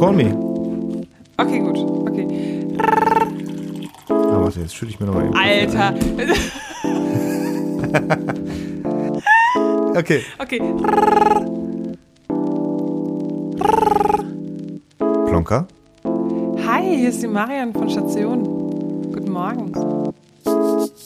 [0.00, 0.32] call me.
[1.36, 1.76] Okay, gut.
[2.08, 2.26] Okay.
[4.08, 5.36] Ah, warte, jetzt schütte ich mir nochmal eben.
[5.36, 5.94] Alter.
[9.92, 10.22] Okay.
[10.38, 10.60] Okay.
[15.26, 15.66] Plonka?
[16.64, 18.44] Hi, hier ist die Marian von Station.
[19.12, 19.72] Guten Morgen.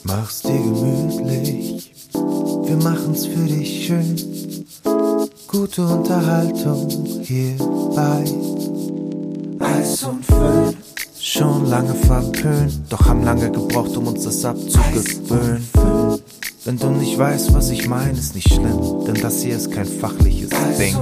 [0.04, 4.16] Mach's dir gemütlich, wir machen's für dich schön.
[5.48, 6.88] Gute Unterhaltung
[7.22, 7.56] hier
[11.74, 15.68] lange verpönt, doch haben lange gebraucht, um uns das abzugewöhnen.
[16.64, 19.84] Wenn du nicht weißt, was ich meine, ist nicht schlimm, denn das hier ist kein
[19.84, 20.94] fachliches Ding.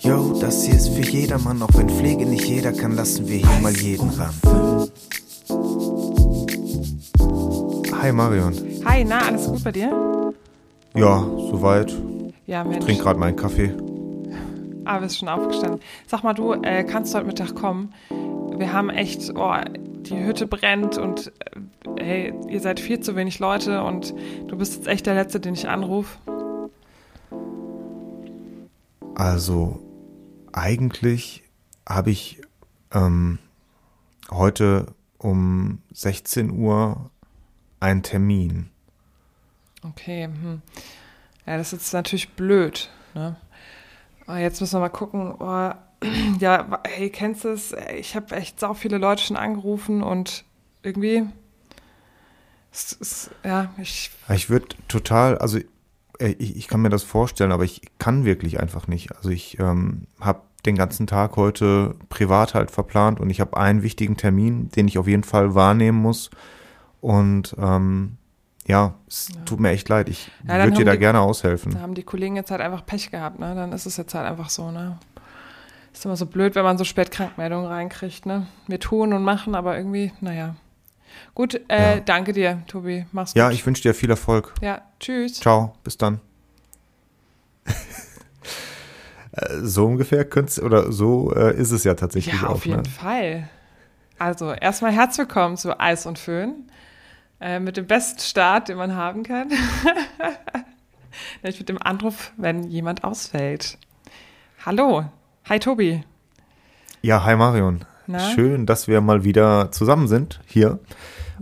[0.00, 3.60] Yo, das hier ist für jedermann, auch wenn Pflege nicht jeder kann, lassen wir hier
[3.60, 4.32] mal jeden ran.
[8.00, 8.54] Hi Marion.
[8.86, 10.32] Hi, na, alles gut bei dir?
[10.94, 11.94] Ja, soweit.
[12.46, 12.86] Ja, Mensch.
[12.86, 13.70] Trink gerade meinen Kaffee.
[14.86, 15.80] Ah, bist schon aufgestanden.
[16.06, 17.92] Sag mal, du, äh, kannst du heute Mittag kommen?
[18.62, 21.32] Wir haben echt, oh, die Hütte brennt und
[21.96, 24.14] äh, hey, ihr seid viel zu wenig Leute und
[24.46, 26.16] du bist jetzt echt der Letzte, den ich anrufe.
[29.16, 29.82] Also,
[30.52, 31.42] eigentlich
[31.88, 32.40] habe ich
[32.92, 33.40] ähm,
[34.30, 37.10] heute um 16 Uhr
[37.80, 38.70] einen Termin.
[39.82, 40.62] Okay, hm.
[41.46, 43.34] Ja, das ist natürlich blöd, ne?
[44.26, 45.34] Aber jetzt müssen wir mal gucken.
[45.38, 45.70] Oh,
[46.38, 47.74] ja, hey, kennst du es?
[47.96, 50.44] Ich habe echt sau viele Leute schon angerufen und
[50.82, 51.24] irgendwie.
[52.72, 54.10] Es, es, ja, ich.
[54.30, 55.58] Ich würde total, also
[56.18, 59.14] ich, ich kann mir das vorstellen, aber ich kann wirklich einfach nicht.
[59.16, 63.82] Also ich ähm, habe den ganzen Tag heute privat halt verplant und ich habe einen
[63.82, 66.30] wichtigen Termin, den ich auf jeden Fall wahrnehmen muss.
[67.00, 68.18] Und ähm,
[68.66, 69.40] ja, es Ja.
[69.44, 70.08] tut mir echt leid.
[70.08, 71.72] Ich Ja, würde dir da die- gerne aushelfen.
[71.72, 73.54] Da haben die Kollegen jetzt halt einfach Pech gehabt, ne?
[73.54, 74.98] Dann ist es jetzt halt einfach so, ne?
[75.92, 78.46] Ist immer so blöd, wenn man so spät Krankmeldungen reinkriegt, ne?
[78.66, 80.54] Wir tun und machen, aber irgendwie, naja.
[81.34, 82.00] Gut, äh, Ja.
[82.00, 83.04] danke dir, Tobi.
[83.12, 83.54] Mach's Ja, gut.
[83.54, 84.54] ich wünsche dir viel Erfolg.
[84.62, 85.34] Ja, tschüss.
[85.40, 86.20] Ciao, bis dann.
[89.34, 92.52] Äh, so ungefähr könnt's, oder so äh, ist es ja tatsächlich Ja, auch.
[92.56, 92.88] auf jeden ne?
[92.88, 93.48] Fall.
[94.18, 96.70] Also, erstmal herzlich willkommen zu Eis und Föhn.
[97.42, 99.48] Äh, mit dem besten Start, den man haben kann.
[101.42, 103.78] Nämlich mit dem Anruf, wenn jemand ausfällt.
[104.64, 105.06] Hallo.
[105.48, 106.04] Hi, Tobi.
[107.00, 107.84] Ja, hi Marion.
[108.06, 108.20] Na?
[108.20, 110.78] Schön, dass wir mal wieder zusammen sind hier.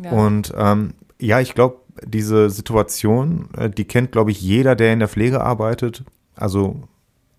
[0.03, 0.13] Ja.
[0.13, 5.01] Und ähm, ja, ich glaube, diese Situation, äh, die kennt, glaube ich, jeder, der in
[5.01, 6.05] der Pflege arbeitet.
[6.35, 6.81] Also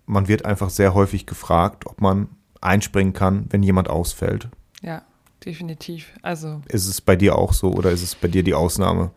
[0.06, 2.28] man wird einfach sehr häufig gefragt, ob man
[2.60, 4.46] einspringen kann, wenn jemand ausfällt.
[4.82, 5.02] ja,
[5.44, 6.12] definitiv.
[6.22, 9.10] Also, Ist es bei dir auch so oder ist es bei dir die Ausnahme?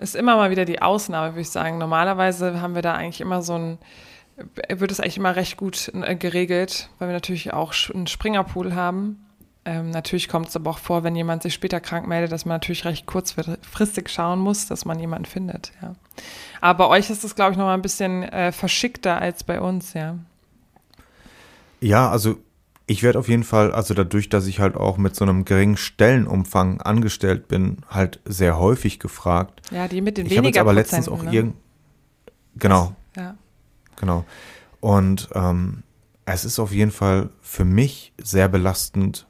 [0.00, 1.78] ist immer mal wieder die Ausnahme, würde ich sagen.
[1.78, 3.78] Normalerweise haben wir da eigentlich immer so ein,
[4.68, 9.26] wird es eigentlich immer recht gut äh, geregelt, weil wir natürlich auch einen Springerpool haben.
[9.66, 12.54] Ähm, natürlich kommt es aber auch vor, wenn jemand sich später krank meldet, dass man
[12.54, 15.94] natürlich recht kurzfristig schauen muss, dass man jemanden findet, ja.
[16.62, 19.60] Aber bei euch ist es, glaube ich, noch mal ein bisschen äh, verschickter als bei
[19.60, 20.16] uns, ja.
[21.80, 22.38] Ja, also
[22.90, 25.76] ich werde auf jeden Fall, also dadurch, dass ich halt auch mit so einem geringen
[25.76, 29.62] Stellenumfang angestellt bin, halt sehr häufig gefragt.
[29.70, 31.32] Ja, die mit den Ich habe jetzt weniger aber letztens auch ne?
[31.32, 31.54] irgend
[32.56, 33.36] genau, Ja,
[33.94, 34.24] genau.
[34.80, 35.84] Und ähm,
[36.24, 39.28] es ist auf jeden Fall für mich sehr belastend,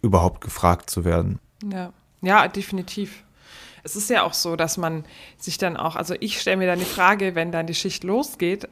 [0.00, 1.40] überhaupt gefragt zu werden.
[1.64, 3.24] Ja, ja, definitiv.
[3.82, 5.04] Es ist ja auch so, dass man
[5.38, 8.68] sich dann auch, also ich stelle mir dann die Frage, wenn dann die Schicht losgeht,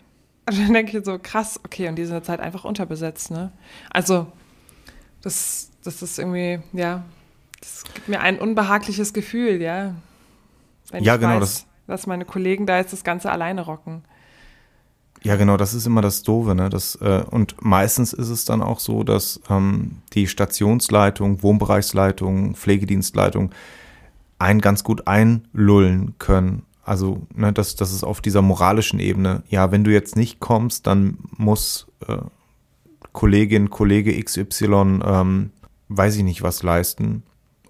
[0.48, 3.52] und dann denke ich so, krass, okay, und die sind jetzt halt einfach unterbesetzt, ne?
[3.90, 4.26] Also,
[5.22, 7.04] das, das ist irgendwie, ja,
[7.60, 9.94] das gibt mir ein unbehagliches Gefühl, ja.
[10.90, 14.02] Wenn Ja, ich genau, weiß, das- dass meine Kollegen da jetzt das Ganze alleine rocken.
[15.22, 16.70] Ja, genau, das ist immer das Doofe, ne?
[16.70, 23.50] Das, äh, und meistens ist es dann auch so, dass ähm, die Stationsleitung, Wohnbereichsleitung, Pflegedienstleitung
[24.38, 26.62] einen ganz gut einlullen können.
[26.82, 29.42] Also, ne, das, das ist auf dieser moralischen Ebene.
[29.48, 32.18] Ja, wenn du jetzt nicht kommst, dann muss äh,
[33.12, 35.50] Kollegin, Kollege XY, ähm,
[35.88, 37.22] weiß ich nicht, was leisten.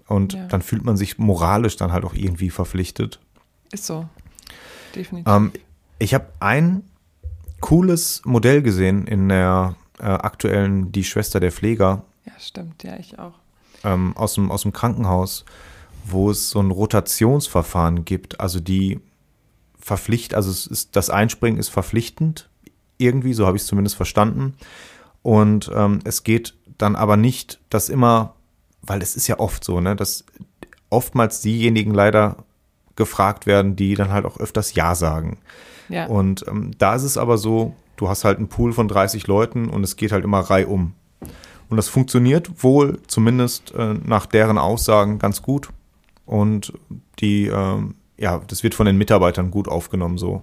[0.07, 0.45] Und Ja.
[0.47, 3.19] dann fühlt man sich moralisch dann halt auch irgendwie verpflichtet.
[3.71, 4.07] Ist so.
[4.95, 5.31] Definitiv.
[5.33, 5.51] Ähm,
[5.99, 6.83] ich habe ein
[7.59, 13.17] cooles Modell gesehen in der äh, aktuellen Die Schwester der Pfleger ja, stimmt, ja, ich
[13.19, 13.33] auch.
[13.83, 15.43] ähm, aus, dem, aus dem Krankenhaus,
[16.03, 18.39] wo es so ein Rotationsverfahren gibt.
[18.39, 18.99] Also die
[19.79, 22.49] verpflicht, also es ist, das Einspringen ist verpflichtend,
[22.97, 24.53] irgendwie, so habe ich es zumindest verstanden.
[25.23, 28.35] Und ähm, es geht dann aber nicht, dass immer,
[28.81, 30.25] weil es ist ja oft so, ne, dass
[30.89, 32.43] oftmals diejenigen leider
[32.95, 35.39] gefragt werden, die dann halt auch öfters Ja sagen.
[35.89, 39.27] Ja, Und ähm, da ist es aber so, du hast halt einen Pool von 30
[39.27, 40.93] Leuten und es geht halt immer reihum.
[41.69, 45.69] Und das funktioniert wohl, zumindest äh, nach deren Aussagen, ganz gut.
[46.31, 46.71] Und
[47.19, 47.77] die, äh,
[48.17, 50.41] ja, das wird von den Mitarbeitern gut aufgenommen so.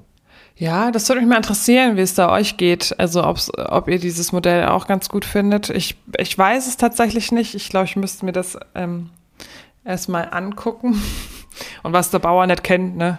[0.55, 2.95] Ja, das würde mich mal interessieren, wie es da euch geht.
[2.99, 5.71] Also ob ihr dieses Modell auch ganz gut findet.
[5.71, 7.55] Ich, ich weiß es tatsächlich nicht.
[7.55, 9.09] Ich glaube, ich müsste mir das ähm,
[9.83, 11.01] erstmal angucken.
[11.83, 13.19] Und was der Bauer nicht kennt, ne?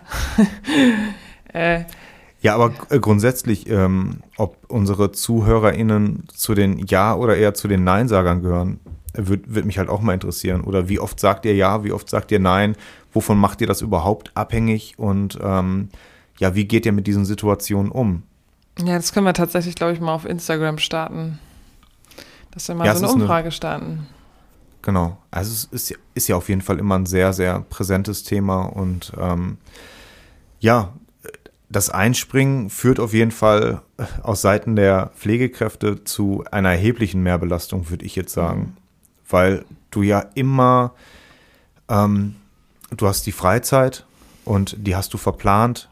[1.53, 1.85] äh,
[2.41, 7.83] ja, aber äh, grundsätzlich, ähm, ob unsere ZuhörerInnen zu den Ja- oder eher zu den
[7.83, 8.79] Nein-Sagern gehören,
[9.13, 10.61] würde würd mich halt auch mal interessieren.
[10.61, 12.75] Oder wie oft sagt ihr Ja, wie oft sagt ihr Nein?
[13.13, 14.95] Wovon macht ihr das überhaupt abhängig?
[14.97, 15.89] Und ähm,
[16.37, 18.23] ja, wie geht ihr mit diesen Situationen um?
[18.79, 21.39] Ja, das können wir tatsächlich, glaube ich, mal auf Instagram starten.
[22.51, 24.07] Dass wir mal ja, so eine Umfrage eine, starten.
[24.81, 25.17] Genau.
[25.31, 29.11] Also es ist, ist, ja auf jeden Fall immer ein sehr, sehr präsentes Thema und
[29.19, 29.57] ähm,
[30.59, 30.93] ja,
[31.69, 37.89] das Einspringen führt auf jeden Fall äh, aus Seiten der Pflegekräfte zu einer erheblichen Mehrbelastung,
[37.89, 38.75] würde ich jetzt sagen.
[39.29, 40.93] Weil du ja immer,
[41.87, 42.35] ähm,
[42.95, 44.05] du hast die Freizeit
[44.45, 45.89] und die hast du verplant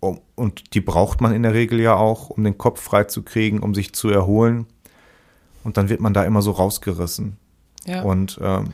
[0.00, 3.60] und die braucht man in der Regel ja auch, um den Kopf frei zu kriegen,
[3.60, 4.66] um sich zu erholen.
[5.62, 7.36] Und dann wird man da immer so rausgerissen.
[7.84, 8.02] Ja.
[8.02, 8.72] Und ähm,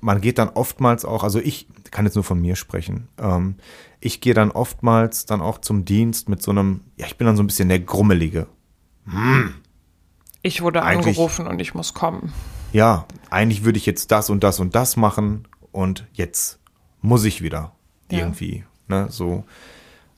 [0.00, 3.54] man geht dann oftmals auch, also ich kann jetzt nur von mir sprechen, ähm,
[4.00, 7.36] ich gehe dann oftmals dann auch zum Dienst mit so einem, ja, ich bin dann
[7.36, 8.48] so ein bisschen der Grummelige.
[9.06, 9.54] Hm.
[10.42, 12.32] Ich wurde eigentlich, angerufen und ich muss kommen.
[12.72, 16.58] Ja, eigentlich würde ich jetzt das und das und das machen und jetzt
[17.00, 17.72] muss ich wieder
[18.10, 18.18] ja.
[18.18, 19.44] irgendwie, ne, so.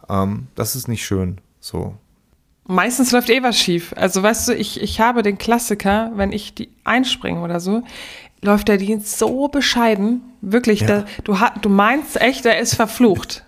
[0.09, 1.95] Ähm, das ist nicht schön, so.
[2.67, 3.93] Meistens läuft eh was schief.
[3.97, 7.83] Also weißt du, ich, ich habe den Klassiker, wenn ich die einspringe oder so,
[8.41, 10.23] läuft der Dienst so bescheiden.
[10.41, 10.87] Wirklich, ja.
[10.87, 13.45] da, du, du meinst echt, der ist verflucht.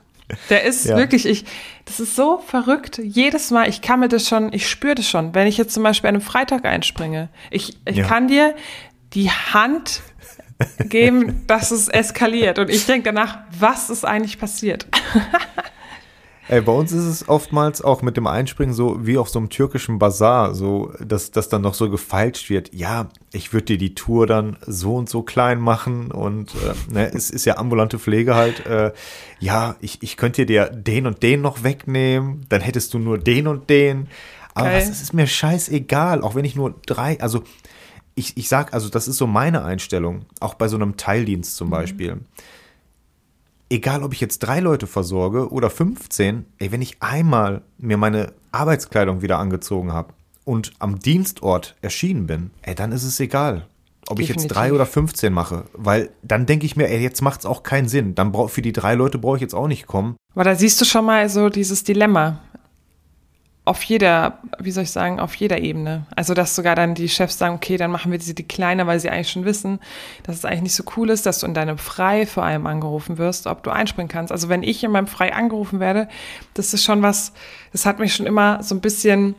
[0.50, 0.96] Der ist ja.
[0.96, 1.44] wirklich, ich,
[1.86, 2.98] das ist so verrückt.
[3.02, 5.82] Jedes Mal, ich kann mir das schon, ich spüre das schon, wenn ich jetzt zum
[5.82, 7.28] Beispiel an einem Freitag einspringe.
[7.50, 8.06] Ich, ich ja.
[8.06, 8.54] kann dir
[9.16, 10.02] die Hand
[10.88, 12.60] geben, dass es eskaliert.
[12.60, 14.86] Und ich denke danach, was ist eigentlich passiert?
[16.48, 19.48] Ey, bei uns ist es oftmals auch mit dem Einspringen so wie auf so einem
[19.48, 22.72] türkischen Bazar, so dass das dann noch so gefeilscht wird.
[22.72, 27.10] Ja, ich würde dir die Tour dann so und so klein machen und äh, ne,
[27.12, 28.64] es ist ja ambulante Pflege halt.
[28.64, 28.92] Äh,
[29.40, 33.48] ja, ich, ich könnte dir den und den noch wegnehmen, dann hättest du nur den
[33.48, 34.06] und den.
[34.54, 37.42] Aber es ist mir scheißegal, auch wenn ich nur drei, also
[38.16, 41.68] ich, ich sag, also das ist so meine Einstellung, auch bei so einem Teildienst zum
[41.68, 41.72] mhm.
[41.72, 42.20] Beispiel
[43.70, 48.32] egal ob ich jetzt drei Leute versorge oder 15, ey, wenn ich einmal mir meine
[48.52, 50.14] Arbeitskleidung wieder angezogen habe
[50.44, 53.66] und am Dienstort erschienen bin, ey, dann ist es egal.
[54.08, 54.36] Ob Definitiv.
[54.36, 57.46] ich jetzt drei oder 15 mache, weil dann denke ich mir, ey, jetzt macht es
[57.46, 58.14] auch keinen Sinn.
[58.14, 60.14] Dann brauch, für die drei Leute brauche ich jetzt auch nicht kommen.
[60.32, 62.40] Aber da siehst du schon mal so dieses Dilemma
[63.66, 66.06] auf jeder, wie soll ich sagen, auf jeder Ebene.
[66.14, 69.00] Also, dass sogar dann die Chefs sagen, okay, dann machen wir sie die kleiner, weil
[69.00, 69.80] sie eigentlich schon wissen,
[70.22, 73.18] dass es eigentlich nicht so cool ist, dass du in deinem Frei vor allem angerufen
[73.18, 74.30] wirst, ob du einspringen kannst.
[74.30, 76.08] Also, wenn ich in meinem Frei angerufen werde,
[76.54, 77.32] das ist schon was,
[77.72, 79.34] das hat mich schon immer so ein bisschen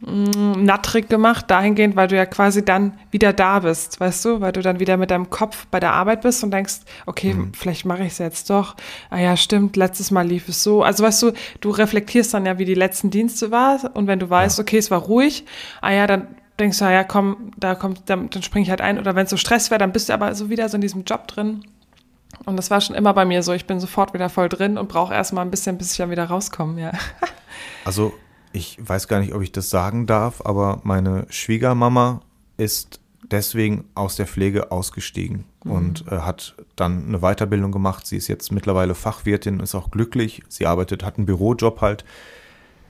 [0.00, 4.60] nattrig gemacht, dahingehend, weil du ja quasi dann wieder da bist, weißt du, weil du
[4.60, 7.52] dann wieder mit deinem Kopf bei der Arbeit bist und denkst, okay, mhm.
[7.54, 8.76] vielleicht mache ich es jetzt doch.
[9.08, 10.82] Ah ja, stimmt, letztes Mal lief es so.
[10.82, 14.28] Also weißt du, du reflektierst dann ja, wie die letzten Dienste war und wenn du
[14.28, 14.62] weißt, ja.
[14.62, 15.46] okay, es war ruhig,
[15.80, 16.28] ah ja, dann
[16.58, 18.98] denkst du, ah ja, komm, da kommt, dann, dann springe ich halt ein.
[18.98, 21.04] Oder wenn es so Stress wäre, dann bist du aber so wieder so in diesem
[21.04, 21.64] Job drin.
[22.44, 23.52] Und das war schon immer bei mir so.
[23.54, 26.24] Ich bin sofort wieder voll drin und brauche erstmal ein bisschen, bis ich dann wieder
[26.24, 26.92] rauskomme, ja.
[27.84, 28.12] Also
[28.56, 32.22] ich weiß gar nicht, ob ich das sagen darf, aber meine Schwiegermama
[32.56, 35.70] ist deswegen aus der Pflege ausgestiegen mhm.
[35.72, 38.06] und äh, hat dann eine Weiterbildung gemacht.
[38.06, 40.42] Sie ist jetzt mittlerweile Fachwirtin, ist auch glücklich.
[40.48, 42.04] Sie arbeitet, hat einen Bürojob halt.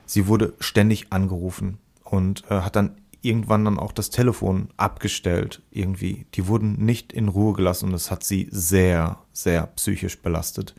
[0.04, 6.26] Sie wurde ständig angerufen und äh, hat dann irgendwann dann auch das Telefon abgestellt irgendwie.
[6.34, 10.76] Die wurden nicht in Ruhe gelassen und das hat sie sehr, sehr psychisch belastet.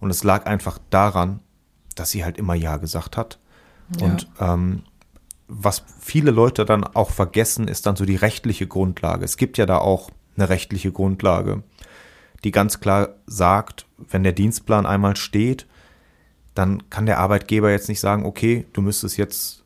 [0.00, 1.40] Und es lag einfach daran,
[1.96, 3.38] dass sie halt immer Ja gesagt hat
[3.98, 4.06] ja.
[4.06, 4.82] Und ähm,
[5.48, 9.24] was viele Leute dann auch vergessen, ist dann so die rechtliche Grundlage.
[9.24, 11.62] Es gibt ja da auch eine rechtliche Grundlage,
[12.44, 15.66] die ganz klar sagt, wenn der Dienstplan einmal steht,
[16.54, 19.64] dann kann der Arbeitgeber jetzt nicht sagen, okay, du müsstest jetzt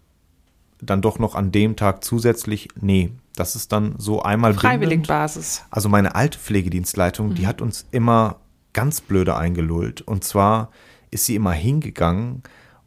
[0.80, 2.68] dann doch noch an dem Tag zusätzlich.
[2.80, 5.64] Nee, das ist dann so einmal Freiwilligbasis.
[5.71, 7.35] Also meine alte Pflegedienstleitung, mhm.
[7.35, 8.40] die hat uns immer
[8.73, 10.02] ganz blöde eingelullt.
[10.02, 10.71] Und zwar
[11.11, 12.42] ist sie immer hingegangen,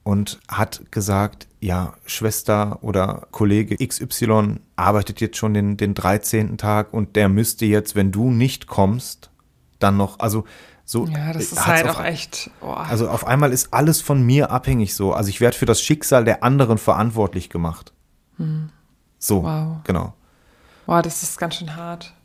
[0.09, 6.57] und hat gesagt, ja, Schwester oder Kollege XY arbeitet jetzt schon den, den 13.
[6.57, 9.29] Tag und der müsste jetzt, wenn du nicht kommst,
[9.77, 10.45] dann noch, also
[10.83, 11.05] so.
[11.05, 12.49] Ja, das ist halt auch echt.
[12.61, 12.71] Oh.
[12.71, 15.13] Also auf einmal ist alles von mir abhängig so.
[15.13, 17.93] Also ich werde für das Schicksal der anderen verantwortlich gemacht.
[18.37, 18.71] Hm.
[19.19, 19.77] So, wow.
[19.83, 20.15] genau.
[20.87, 22.15] Boah, das ist ganz schön hart.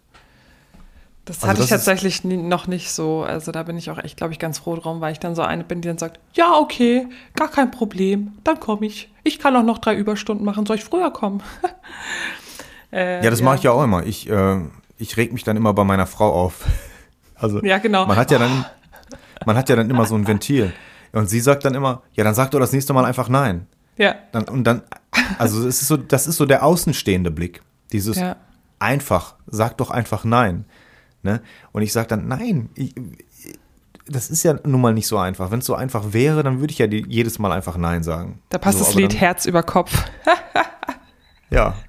[1.24, 3.22] Das Also hatte das ich tatsächlich nie, noch nicht so.
[3.22, 5.42] Also da bin ich auch echt, glaube ich, ganz froh drum, weil ich dann so
[5.42, 9.10] eine bin, die dann sagt, ja, okay, gar kein Problem, dann komme ich.
[9.22, 11.42] Ich kann auch noch drei Überstunden machen, soll ich früher kommen?
[12.92, 14.04] äh, Ja, das mache ich ja auch immer.
[14.04, 14.60] Ich, äh,
[14.98, 16.64] ich reg mich dann immer bei meiner Frau auf.
[17.36, 18.06] Also Ja, genau.
[18.06, 18.64] man hat ja dann,
[19.44, 20.72] man hat ja dann immer so ein Ventil.
[21.12, 23.66] Und sie sagt dann immer, ja, dann sag doch das nächste Mal einfach nein.
[23.96, 24.82] Ja, Dann, und dann,
[25.38, 27.62] also es ist so, das ist so der außenstehende Blick.
[27.92, 28.36] Dieses ja.
[28.78, 30.64] einfach, sag doch einfach nein.
[31.24, 31.40] Ne?
[31.72, 32.94] Und ich sage dann, nein, ich,
[34.06, 35.50] das ist ja nun mal nicht so einfach.
[35.50, 38.40] Wenn es so einfach wäre, dann würde ich ja die, jedes Mal einfach nein sagen.
[38.50, 39.92] Da passt so, das Lied dann, Herz über Kopf.
[41.54, 41.74] Ja,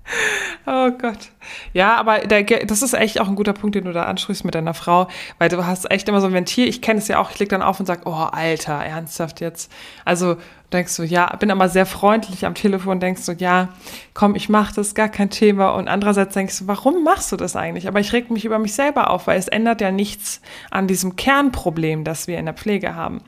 [0.68, 1.30] Oh Gott.
[1.74, 4.56] Ja, aber der, das ist echt auch ein guter Punkt, den du da ansprichst mit
[4.56, 5.08] deiner Frau,
[5.38, 6.68] weil du hast echt immer so ein Ventil.
[6.68, 9.72] Ich kenne es ja auch, ich leg dann auf und sag, oh, Alter, ernsthaft jetzt.
[10.06, 10.38] Also
[10.74, 13.70] denkst du, ja, bin aber sehr freundlich am Telefon, denkst du, ja,
[14.16, 15.70] komm, ich mach das, gar kein Thema.
[15.76, 17.88] Und andererseits denkst du, warum machst du das eigentlich?
[17.88, 20.42] Aber ich reg mich über mich selber auf, weil es ändert ja nichts
[20.72, 23.22] an diesem Kernproblem, das wir in der Pflege haben.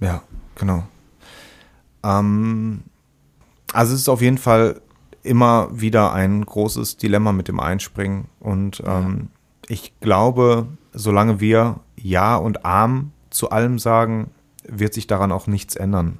[0.00, 0.22] ja,
[0.54, 0.84] genau.
[2.04, 2.82] Ähm,
[3.72, 4.81] also es ist auf jeden Fall
[5.22, 8.28] immer wieder ein großes Dilemma mit dem Einspringen.
[8.40, 9.28] Und ähm,
[9.68, 14.30] ich glaube, solange wir Ja und Arm zu allem sagen,
[14.64, 16.18] wird sich daran auch nichts ändern.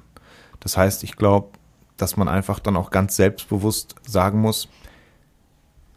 [0.59, 1.49] Das heißt, ich glaube,
[1.97, 4.69] dass man einfach dann auch ganz selbstbewusst sagen muss,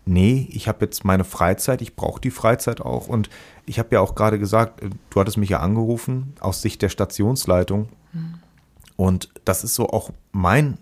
[0.05, 3.09] nee, ich habe jetzt meine Freizeit, ich brauche die Freizeit auch.
[3.09, 3.29] Und
[3.67, 6.89] ich habe ja auch gerade gesagt, äh, du hattest mich ja angerufen aus Sicht der
[6.89, 7.89] Stationsleitung.
[8.97, 10.79] Und das ist so auch mein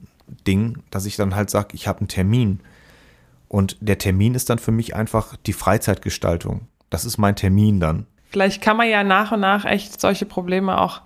[0.46, 2.60] Ding, dass ich dann halt sage, ich habe einen Termin.
[3.48, 6.68] Und der Termin ist dann für mich einfach die Freizeitgestaltung.
[6.90, 8.06] Das ist mein Termin dann.
[8.30, 11.02] Vielleicht kann man ja nach und nach echt solche Probleme auch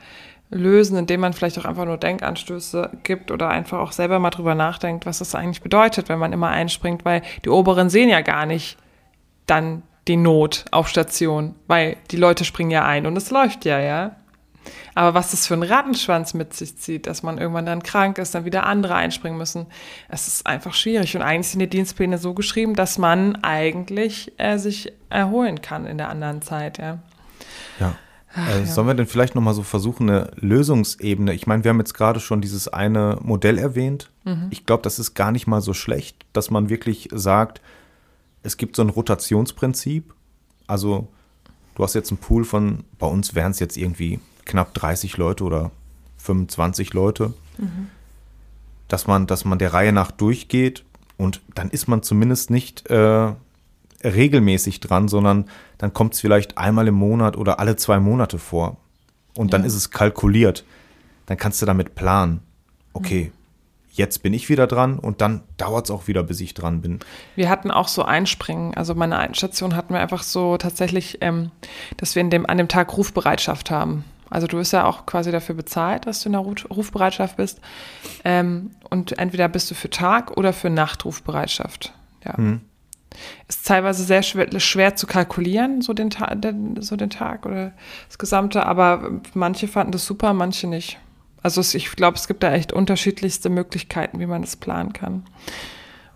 [0.50, 4.54] lösen, indem man vielleicht auch einfach nur Denkanstöße gibt oder einfach auch selber mal drüber
[4.54, 8.46] nachdenkt, was das eigentlich bedeutet, wenn man immer einspringt, weil die Oberen sehen ja gar
[8.46, 8.78] nicht
[9.46, 13.78] dann die Not auf Station, weil die Leute springen ja ein und es läuft ja,
[13.78, 14.16] ja.
[14.94, 18.34] Aber was das für ein Rattenschwanz mit sich zieht, dass man irgendwann dann krank ist,
[18.34, 19.66] dann wieder andere einspringen müssen,
[20.08, 21.16] es ist einfach schwierig.
[21.16, 25.98] Und eigentlich sind die Dienstpläne so geschrieben, dass man eigentlich äh, sich erholen kann in
[25.98, 26.98] der anderen Zeit, ja.
[27.80, 27.94] Ja.
[28.34, 31.32] äh, Sollen wir denn vielleicht nochmal so versuchen, eine Lösungsebene?
[31.32, 34.10] Ich meine, wir haben jetzt gerade schon dieses eine Modell erwähnt.
[34.50, 37.62] Ich glaube, das ist gar nicht mal so schlecht, dass man wirklich sagt,
[38.42, 40.12] es gibt so ein Rotationsprinzip.
[40.66, 41.08] Also,
[41.74, 45.44] du hast jetzt einen Pool von, bei uns wären es jetzt irgendwie knapp 30 Leute
[45.44, 45.70] oder
[46.16, 47.32] 25 Leute,
[48.88, 50.84] dass man, dass man der Reihe nach durchgeht
[51.16, 53.32] und dann ist man zumindest nicht äh,
[54.04, 58.76] regelmäßig dran, sondern dann kommt es vielleicht einmal im Monat oder alle zwei Monate vor.
[59.36, 60.64] Und dann ist es kalkuliert.
[61.26, 62.40] Dann kannst du damit planen.
[62.92, 63.30] Okay,
[63.92, 67.00] jetzt bin ich wieder dran und dann dauert es auch wieder, bis ich dran bin.
[67.36, 68.74] Wir hatten auch so Einspringen.
[68.74, 71.50] Also meine Einstation hatten wir einfach so tatsächlich, ähm,
[71.96, 74.04] dass wir in dem, an dem Tag Rufbereitschaft haben.
[74.30, 77.60] Also du bist ja auch quasi dafür bezahlt, dass du in der Ruf- Rufbereitschaft bist.
[78.24, 81.92] Ähm, und entweder bist du für Tag oder für Nacht Rufbereitschaft.
[82.24, 82.34] Ja.
[83.48, 87.72] Ist teilweise sehr schwer, schwer zu kalkulieren, so den, den, so den Tag oder
[88.06, 90.98] das Gesamte, aber manche fanden das super, manche nicht.
[91.42, 95.24] Also ich glaube, es gibt da echt unterschiedlichste Möglichkeiten, wie man das planen kann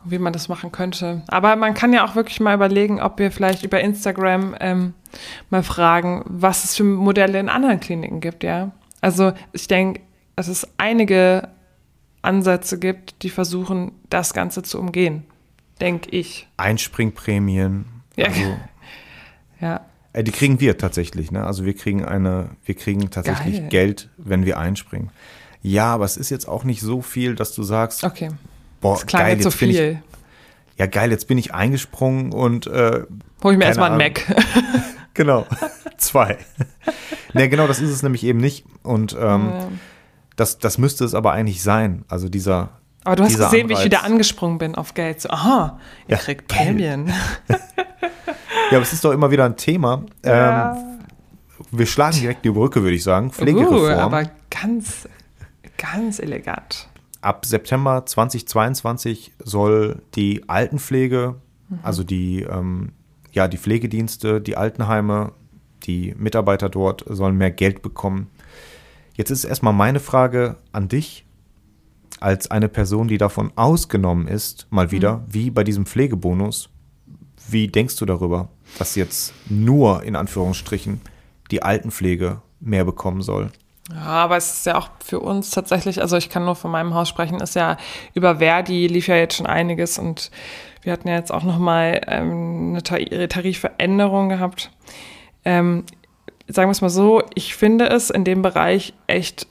[0.04, 1.22] wie man das machen könnte.
[1.28, 4.94] Aber man kann ja auch wirklich mal überlegen, ob wir vielleicht über Instagram ähm,
[5.50, 8.70] mal fragen, was es für Modelle in anderen Kliniken gibt, ja.
[9.00, 10.00] Also ich denke,
[10.36, 11.48] dass es einige
[12.22, 15.24] Ansätze gibt, die versuchen, das Ganze zu umgehen,
[15.80, 16.48] denke ich.
[16.56, 17.84] Einspringprämien.
[18.16, 18.26] Ja.
[18.26, 18.40] Also,
[19.60, 19.80] Ja.
[20.12, 21.44] äh, die kriegen wir tatsächlich, ne?
[21.44, 23.68] Also wir kriegen eine, wir kriegen tatsächlich Geil.
[23.68, 25.10] Geld, wenn wir einspringen.
[25.62, 28.30] Ja, aber es ist jetzt auch nicht so viel, dass du sagst, Okay.
[28.82, 30.02] Boah, Das klang geil, jetzt so jetzt bin ich, viel.
[30.76, 33.04] ja geil, jetzt bin ich eingesprungen und äh,
[33.42, 33.98] Hol ich mir erstmal einen.
[33.98, 34.24] Mac.
[35.14, 35.46] Genau.
[35.98, 36.38] Zwei.
[37.34, 38.64] ne, genau, das ist es nämlich eben nicht.
[38.82, 39.52] Und ähm,
[40.36, 42.04] das, das müsste es aber eigentlich sein.
[42.08, 42.70] Also dieser.
[43.04, 43.84] Aber du hast gesehen, wie ich Anreiz.
[43.84, 45.20] wieder angesprungen bin auf Geld.
[45.20, 46.60] So, aha, ihr Ja, kriegt Geld.
[46.62, 47.08] Prämien.
[47.48, 47.56] Ja,
[48.78, 50.02] aber es ist doch immer wieder ein Thema.
[50.24, 50.72] Ja.
[50.72, 50.98] Ähm,
[51.70, 53.26] wir schlagen direkt die Brücke, würde ich sagen.
[53.26, 53.98] Uh, Pflegereform.
[53.98, 55.06] aber ganz,
[55.76, 56.88] ganz elegant.
[57.22, 61.36] Ab September 2022 soll die Altenpflege,
[61.82, 62.92] also die, ähm,
[63.30, 65.32] ja, die Pflegedienste, die Altenheime,
[65.84, 68.26] die Mitarbeiter dort sollen mehr Geld bekommen.
[69.14, 71.24] Jetzt ist erstmal meine Frage an dich,
[72.18, 76.70] als eine Person, die davon ausgenommen ist, mal wieder, wie bei diesem Pflegebonus.
[77.48, 78.48] Wie denkst du darüber,
[78.78, 81.00] dass jetzt nur in Anführungsstrichen
[81.50, 83.50] die Altenpflege mehr bekommen soll?
[83.90, 86.94] Ja, aber es ist ja auch für uns tatsächlich, also ich kann nur von meinem
[86.94, 87.76] Haus sprechen, ist ja
[88.14, 90.30] über Verdi lief ja jetzt schon einiges und
[90.82, 94.70] wir hatten ja jetzt auch nochmal ähm, eine Tarifveränderung gehabt.
[95.44, 95.84] Ähm,
[96.48, 99.46] sagen wir es mal so, ich finde es in dem Bereich echt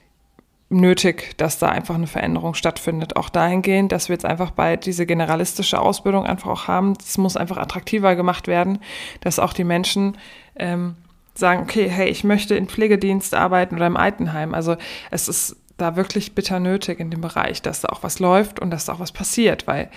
[0.70, 3.18] nötig, dass da einfach eine Veränderung stattfindet.
[3.18, 6.94] Auch dahingehend, dass wir jetzt einfach bald diese generalistische Ausbildung einfach auch haben.
[6.96, 8.80] Das muss einfach attraktiver gemacht werden,
[9.20, 10.18] dass auch die Menschen
[10.56, 10.96] ähm,
[11.34, 14.54] sagen, okay, hey, ich möchte in Pflegedienst arbeiten oder im Altenheim.
[14.54, 14.76] Also
[15.12, 18.72] es ist da wirklich bitter nötig in dem Bereich, dass da auch was läuft und
[18.72, 19.90] dass da auch was passiert, weil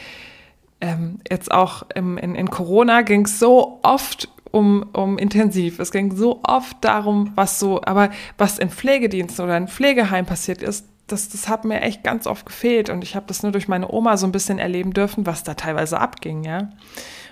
[0.81, 5.79] ähm, jetzt auch im, in, in Corona ging es so oft um, um intensiv.
[5.79, 10.62] Es ging so oft darum, was so, aber was in Pflegediensten oder in Pflegeheim passiert
[10.62, 12.88] ist, das, das hat mir echt ganz oft gefehlt.
[12.88, 15.55] Und ich habe das nur durch meine Oma so ein bisschen erleben dürfen, was da
[15.55, 16.71] teilweise abging, ja.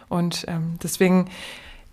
[0.08, 1.30] Und ähm, deswegen,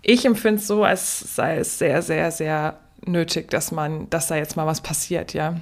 [0.02, 4.36] ich empfinde es so, als sei es sehr, sehr, sehr nötig, dass man, dass da
[4.36, 5.56] jetzt mal was passiert, ja.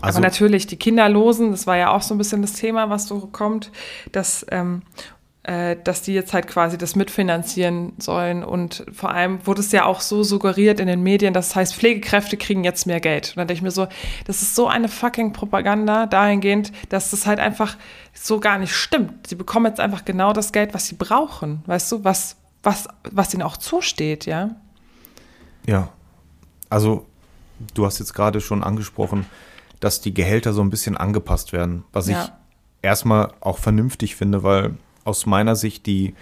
[0.00, 3.06] Also, Aber natürlich, die Kinderlosen, das war ja auch so ein bisschen das Thema, was
[3.06, 3.70] so kommt,
[4.10, 4.82] dass ähm,
[5.44, 8.44] äh, dass die jetzt halt quasi das mitfinanzieren sollen.
[8.44, 12.36] Und vor allem wurde es ja auch so suggeriert in den Medien, das heißt, Pflegekräfte
[12.36, 13.30] kriegen jetzt mehr Geld.
[13.30, 13.88] Und dann denke ich mir so,
[14.26, 17.76] das ist so eine fucking Propaganda dahingehend, dass das halt einfach
[18.14, 19.26] so gar nicht stimmt.
[19.26, 23.34] Sie bekommen jetzt einfach genau das Geld, was sie brauchen, weißt du, was, was, was
[23.34, 24.56] ihnen auch zusteht, ja.
[25.66, 25.88] Ja,
[26.70, 27.06] also
[27.74, 29.26] du hast jetzt gerade schon angesprochen,
[29.80, 32.24] dass die Gehälter so ein bisschen angepasst werden, was ja.
[32.24, 32.32] ich
[32.82, 36.14] erstmal auch vernünftig finde, weil aus meiner Sicht die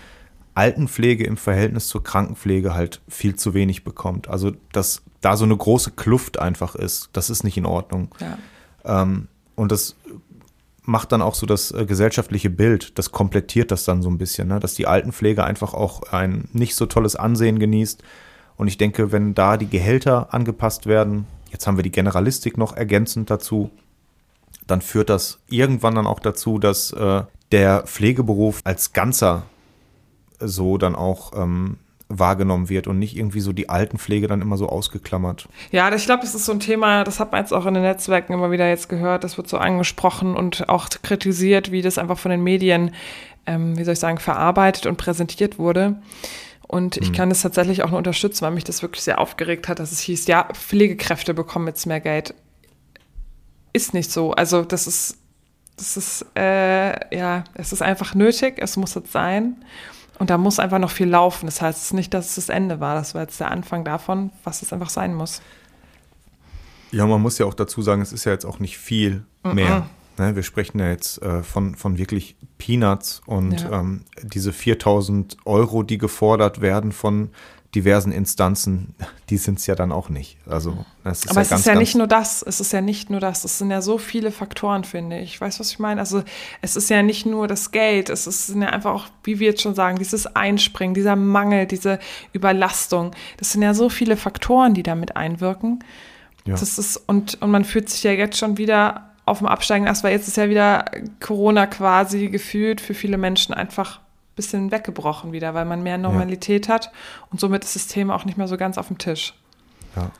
[0.54, 4.28] Altenpflege im Verhältnis zur Krankenpflege halt viel zu wenig bekommt.
[4.28, 8.14] Also, dass da so eine große Kluft einfach ist, das ist nicht in Ordnung.
[8.20, 9.02] Ja.
[9.02, 9.96] Ähm, und das
[10.90, 14.48] macht dann auch so das äh, gesellschaftliche Bild, das komplettiert das dann so ein bisschen,
[14.48, 14.58] ne?
[14.58, 18.02] dass die Altenpflege einfach auch ein nicht so tolles Ansehen genießt.
[18.56, 22.76] Und ich denke, wenn da die Gehälter angepasst werden, jetzt haben wir die Generalistik noch
[22.76, 23.70] ergänzend dazu,
[24.66, 29.44] dann führt das irgendwann dann auch dazu, dass äh, der Pflegeberuf als Ganzer
[30.40, 31.78] so dann auch ähm,
[32.10, 35.48] wahrgenommen wird und nicht irgendwie so die Altenpflege dann immer so ausgeklammert.
[35.70, 37.84] Ja, ich glaube, das ist so ein Thema, das hat man jetzt auch in den
[37.84, 42.18] Netzwerken immer wieder jetzt gehört, das wird so angesprochen und auch kritisiert, wie das einfach
[42.18, 42.92] von den Medien,
[43.46, 46.02] ähm, wie soll ich sagen, verarbeitet und präsentiert wurde.
[46.66, 47.14] Und ich hm.
[47.14, 50.00] kann das tatsächlich auch nur unterstützen, weil mich das wirklich sehr aufgeregt hat, dass es
[50.00, 52.34] hieß, ja, Pflegekräfte bekommen jetzt mehr Geld.
[53.72, 54.32] Ist nicht so.
[54.32, 55.16] Also das ist
[55.80, 59.56] das ist, äh, ja, es ist einfach nötig, es muss jetzt sein.
[60.20, 61.46] Und da muss einfach noch viel laufen.
[61.46, 62.94] Das heißt es nicht, dass es das Ende war.
[62.94, 65.40] Das war jetzt der Anfang davon, was es einfach sein muss.
[66.92, 69.80] Ja, man muss ja auch dazu sagen, es ist ja jetzt auch nicht viel mehr.
[69.80, 70.26] Mm -mm.
[70.26, 73.80] Ne, wir sprechen ja jetzt äh, von, von wirklich Peanuts und ja.
[73.80, 77.30] ähm, diese 4000 Euro, die gefordert werden von
[77.74, 78.94] diversen Instanzen,
[79.28, 80.38] die sind es ja dann auch nicht.
[80.46, 82.80] Also, es ist Aber ja es ganz, ist ja nicht nur das, es ist ja
[82.80, 85.40] nicht nur das, es sind ja so viele Faktoren, finde ich.
[85.40, 86.00] Weißt du, was ich meine?
[86.00, 86.24] Also
[86.62, 89.62] es ist ja nicht nur das Geld, es ist ja einfach auch, wie wir jetzt
[89.62, 92.00] schon sagen, dieses Einspringen, dieser Mangel, diese
[92.32, 93.12] Überlastung.
[93.36, 95.84] Das sind ja so viele Faktoren, die damit einwirken.
[96.46, 96.54] Ja.
[96.54, 100.02] Das ist, und, und man fühlt sich ja jetzt schon wieder auf dem Absteigen erst,
[100.02, 100.86] weil jetzt ist ja wieder
[101.20, 104.00] Corona quasi gefühlt für viele Menschen einfach
[104.40, 106.74] bisschen weggebrochen wieder, weil man mehr Normalität ja.
[106.74, 106.92] hat
[107.30, 109.34] und somit ist das Thema auch nicht mehr so ganz auf dem Tisch.
[109.96, 110.10] Ja.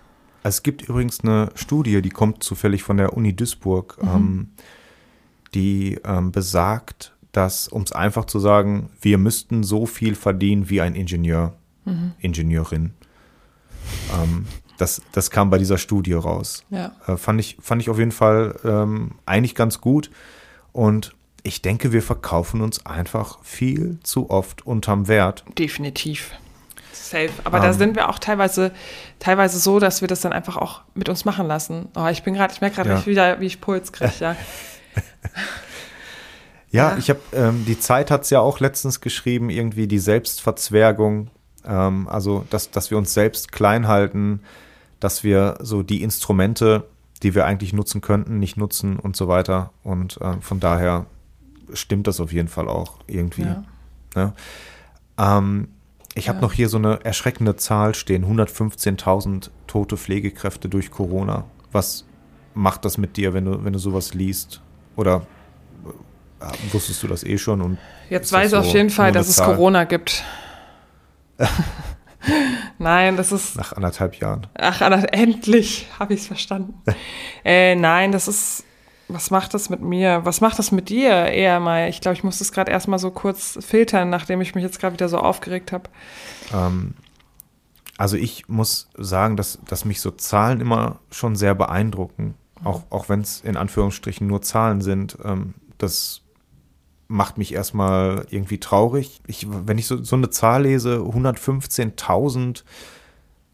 [0.43, 4.09] Es gibt übrigens eine Studie, die kommt zufällig von der Uni Duisburg, mhm.
[4.09, 4.49] ähm,
[5.55, 10.81] die ähm, besagt, dass, um es einfach zu sagen, wir müssten so viel verdienen wie
[10.81, 11.55] ein Ingenieur,
[11.85, 12.13] mhm.
[12.19, 12.93] Ingenieurin.
[14.15, 14.47] Ähm,
[14.79, 16.65] das, das kam bei dieser Studie raus.
[16.71, 16.93] Ja.
[17.07, 20.11] Äh, fand, ich, fand ich auf jeden Fall ähm, eigentlich ganz gut.
[20.73, 25.45] Und ich denke, wir verkaufen uns einfach viel zu oft unterm Wert.
[25.59, 26.33] Definitiv.
[26.93, 27.31] Safe.
[27.45, 27.79] Aber um, da ähm.
[27.79, 28.73] sind wir auch teilweise,
[29.19, 31.89] teilweise so, dass wir das dann einfach auch mit uns machen lassen.
[31.97, 33.07] Oh, ich bin gerade, ich merke gerade ja.
[33.07, 34.33] wieder, wie ich Puls kriege, ja.
[36.71, 39.99] ja, ja, ich habe, ähm, die Zeit hat es ja auch letztens geschrieben, irgendwie die
[39.99, 41.31] Selbstverzwergung,
[41.65, 44.41] ähm, also dass, dass wir uns selbst klein halten,
[45.01, 46.87] dass wir so die Instrumente,
[47.23, 49.73] die wir eigentlich nutzen könnten, nicht nutzen und so weiter.
[49.83, 51.07] Und äh, von daher
[51.75, 53.43] stimmt das auf jeden Fall auch irgendwie.
[53.43, 53.65] Ja.
[54.15, 54.33] Ne?
[55.19, 55.69] Ähm,
[56.15, 61.45] ich habe noch hier so eine erschreckende Zahl stehen: 115.000 tote Pflegekräfte durch Corona.
[61.73, 62.05] Was
[62.55, 64.61] macht das mit dir, wenn du, wenn du sowas liest?
[64.97, 65.27] Oder
[66.41, 67.61] äh, wusstest du das eh schon?
[67.61, 67.79] Und
[68.09, 69.51] Jetzt weiß ich so auf jeden Fall, dass Zahl?
[69.51, 70.25] es Corona gibt.
[72.79, 73.57] nein, das ist.
[73.57, 74.47] Nach anderthalb Jahren.
[74.55, 76.75] Ach, endlich habe ich es verstanden.
[77.45, 78.65] äh, nein, das ist
[79.13, 80.25] was macht das mit mir?
[80.25, 81.89] Was macht das mit dir eher mal?
[81.89, 84.95] Ich glaube, ich muss das gerade erstmal so kurz filtern, nachdem ich mich jetzt gerade
[84.95, 85.85] wieder so aufgeregt habe.
[86.53, 86.95] Ähm,
[87.99, 93.09] also ich muss sagen, dass, dass mich so Zahlen immer schon sehr beeindrucken, auch, auch
[93.09, 95.19] wenn es in Anführungsstrichen nur Zahlen sind.
[95.25, 96.23] Ähm, das
[97.09, 99.21] macht mich erstmal irgendwie traurig.
[99.27, 102.63] Ich, wenn ich so, so eine Zahl lese, 115.000,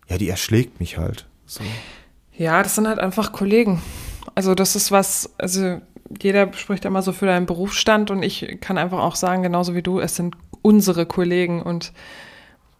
[0.09, 1.27] ja, die erschlägt mich halt.
[1.47, 1.65] So.
[2.37, 3.83] Ja, das sind halt einfach Kollegen.
[4.37, 5.81] Also das ist was, also
[6.23, 9.83] jeder spricht immer so für deinen Berufsstand und ich kann einfach auch sagen, genauso wie
[9.83, 11.93] du, es sind unsere Kollegen und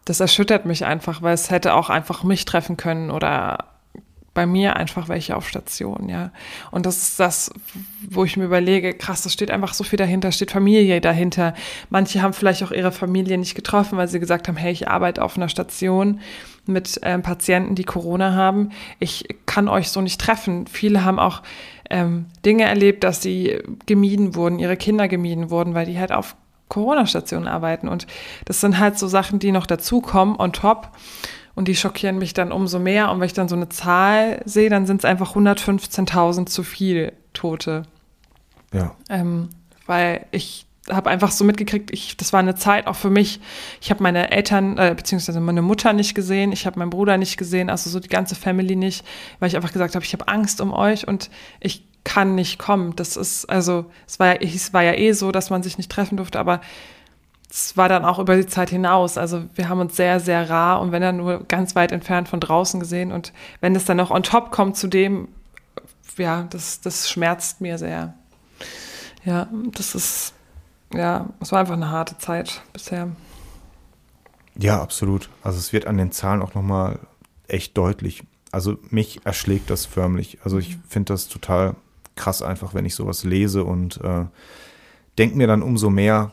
[0.05, 3.65] das erschüttert mich einfach, weil es hätte auch einfach mich treffen können oder
[4.35, 6.31] bei mir einfach welche auf Station, ja.
[6.71, 7.51] Und das ist das,
[8.11, 11.55] wo ich mir überlege, krass, da steht einfach so viel dahinter, steht Familie dahinter.
[11.89, 15.23] Manche haben vielleicht auch ihre Familie nicht getroffen, weil sie gesagt haben, hey, ich arbeite
[15.23, 16.21] auf einer Station
[16.69, 18.71] mit ähm, Patienten, die Corona haben.
[18.99, 20.67] Ich kann euch so nicht treffen.
[20.67, 21.43] Viele haben auch
[21.91, 26.37] ähm, Dinge erlebt, dass sie gemieden wurden, ihre Kinder gemieden wurden, weil die halt auf
[26.69, 27.89] Corona-Stationen arbeiten.
[27.89, 28.07] Und
[28.45, 30.91] das sind halt so Sachen, die noch dazukommen on top.
[31.55, 33.11] Und die schockieren mich dann umso mehr.
[33.11, 37.13] Und wenn ich dann so eine Zahl sehe, dann sind es einfach 115.000 zu viel
[37.33, 37.85] Tote.
[38.75, 38.95] Ja.
[39.09, 39.49] Ähm,
[39.87, 43.41] weil ich habe einfach so mitgekriegt, ich, das war eine Zeit auch für mich.
[43.81, 47.37] Ich habe meine Eltern, äh, beziehungsweise meine Mutter nicht gesehen, ich habe meinen Bruder nicht
[47.37, 49.05] gesehen, also so die ganze Family nicht,
[49.39, 52.95] weil ich einfach gesagt habe, ich habe Angst um euch und ich kann nicht kommen.
[52.95, 55.91] Das ist, also, es war ja, es war ja eh so, dass man sich nicht
[55.91, 56.61] treffen durfte, aber
[57.51, 59.19] es war dann auch über die Zeit hinaus.
[59.19, 62.41] Also wir haben uns sehr, sehr rar und wenn dann nur ganz weit entfernt von
[62.41, 63.13] draußen gesehen.
[63.13, 65.29] Und wenn es dann noch on top kommt zu dem,
[66.17, 68.15] ja, das, das schmerzt mir sehr.
[69.25, 70.35] Ja, das ist,
[70.97, 73.09] ja, es war einfach eine harte Zeit bisher.
[74.59, 75.29] Ja, absolut.
[75.43, 76.99] Also es wird an den Zahlen auch nochmal
[77.47, 78.25] echt deutlich.
[78.53, 80.39] Also mich erschlägt das förmlich.
[80.45, 81.77] Also ich finde das total
[82.15, 84.25] krass einfach, wenn ich sowas lese und äh,
[85.19, 86.33] denke mir dann umso mehr,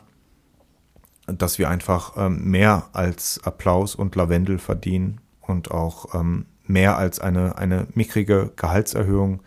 [1.26, 7.20] dass wir einfach ähm, mehr als Applaus und Lavendel verdienen und auch ähm, mehr als
[7.20, 9.40] eine, eine mickrige Gehaltserhöhung.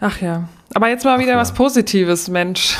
[0.00, 1.38] Ach ja, aber jetzt mal Ach wieder ja.
[1.38, 2.78] was Positives, Mensch.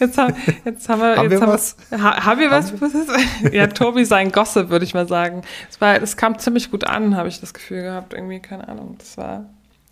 [0.00, 1.76] Jetzt, haben, jetzt haben wir, haben jetzt wir haben, was?
[1.92, 2.72] Ha, haben wir was?
[2.72, 3.52] Wir?
[3.52, 5.42] Ja, Tobi sein Gossip, würde ich mal sagen.
[5.70, 8.12] Es, war, es kam ziemlich gut an, habe ich das Gefühl gehabt.
[8.12, 8.96] Irgendwie, keine Ahnung.
[8.98, 9.46] Das war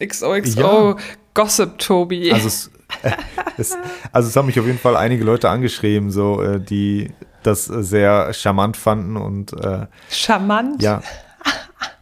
[0.05, 0.97] XOXO ja.
[1.35, 2.33] Gossip Tobi.
[2.33, 2.71] Also es,
[3.57, 3.77] es,
[4.13, 7.13] also es haben mich auf jeden Fall einige Leute angeschrieben, so äh, die
[7.43, 10.83] das sehr charmant fanden und äh, charmant.
[10.83, 11.03] Ja.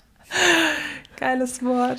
[1.16, 1.98] Geiles Wort.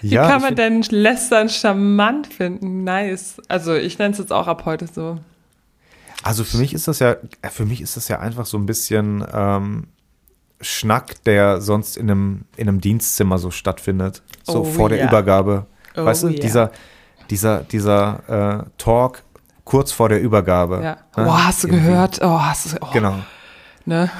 [0.00, 2.84] Wie ja, kann man denn lästern charmant finden?
[2.84, 3.40] Nice.
[3.48, 5.18] Also ich nenne es jetzt auch ab heute so.
[6.22, 7.16] Also für mich ist das ja,
[7.50, 9.88] für mich ist das ja einfach so ein bisschen ähm,
[10.60, 14.22] Schnack, der sonst in einem, in einem Dienstzimmer so stattfindet.
[14.44, 15.08] So Oh, vor der ja.
[15.08, 15.66] Übergabe.
[15.96, 16.40] Oh, weißt du, ja.
[16.40, 16.72] dieser,
[17.30, 19.22] dieser, dieser äh, Talk
[19.64, 20.80] kurz vor der Übergabe.
[20.82, 20.96] Ja.
[21.22, 21.28] Ne?
[21.28, 21.86] Oh, hast du Irgendwie.
[21.86, 22.18] gehört?
[22.22, 23.16] Oh, hast du, oh, Genau.
[23.86, 24.10] ne?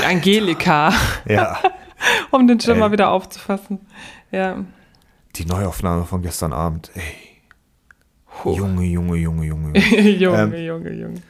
[0.00, 0.92] Die Angelika,
[1.26, 1.58] Ja.
[2.30, 2.80] um den schon Ey.
[2.80, 3.80] mal wieder aufzufassen.
[4.30, 4.64] Ja.
[5.36, 6.90] Die Neuaufnahme von gestern Abend.
[6.94, 7.02] Ey.
[8.42, 8.56] Puh.
[8.56, 9.78] Junge, Junge, Junge, Junge.
[9.78, 11.22] Junge, Ähm, Junge, Junge.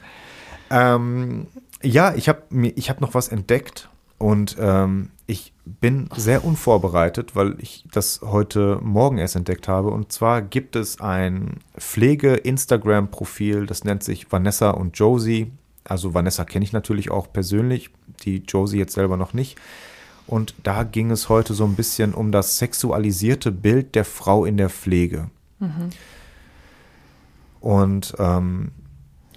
[0.70, 1.46] Ähm,
[1.82, 7.84] ja, ich habe hab noch was entdeckt und ähm, ich bin sehr unvorbereitet, weil ich
[7.90, 9.90] das heute Morgen erst entdeckt habe.
[9.90, 15.52] Und zwar gibt es ein Pflege-Instagram-Profil, das nennt sich Vanessa und Josie.
[15.84, 17.90] Also Vanessa kenne ich natürlich auch persönlich,
[18.24, 19.56] die Josie jetzt selber noch nicht.
[20.30, 24.58] Und da ging es heute so ein bisschen um das sexualisierte Bild der Frau in
[24.58, 25.28] der Pflege.
[27.58, 28.70] Und ähm,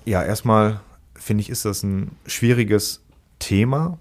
[0.06, 0.82] ja, erstmal
[1.16, 3.02] finde ich, ist das ein schwieriges
[3.40, 3.98] Thema,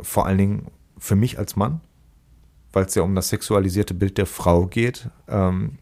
[0.00, 1.82] vor allen Dingen für mich als Mann,
[2.72, 5.10] weil es ja um das sexualisierte Bild der Frau geht.
[5.28, 5.76] Ähm,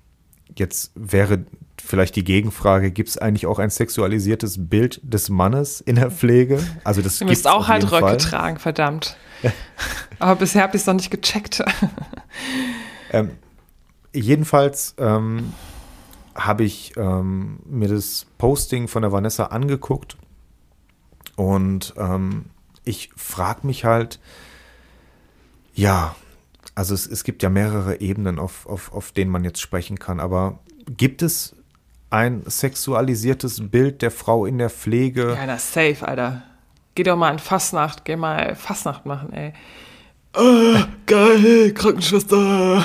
[0.57, 1.44] jetzt wäre
[1.81, 6.59] vielleicht die Gegenfrage, gibt es eigentlich auch ein sexualisiertes Bild des Mannes in der Pflege?
[6.83, 8.16] Also das Du müsst auch halt Röcke Fall.
[8.16, 9.16] tragen, verdammt.
[10.18, 11.62] Aber bisher habe ich es noch nicht gecheckt.
[13.11, 13.38] Ähm,
[14.12, 15.55] jedenfalls ähm,
[16.35, 20.18] habe ich ähm, mir das Posting von der Vanessa angeguckt
[21.37, 22.46] und ähm,
[22.85, 24.20] ich frage mich halt,
[25.72, 26.16] ja,
[26.74, 30.20] also es, es gibt ja mehrere Ebenen, auf, auf, auf denen man jetzt sprechen kann,
[30.20, 30.59] aber
[30.96, 31.57] gibt es
[32.11, 35.35] ein sexualisiertes Bild der Frau in der Pflege?
[35.35, 36.42] Ja, na, safe, Alter.
[36.98, 39.52] Geh doch mal in Fastnacht, geh mal Fastnacht machen, ey.
[40.37, 40.74] Oh,
[41.06, 42.84] geil, Krankenschwester.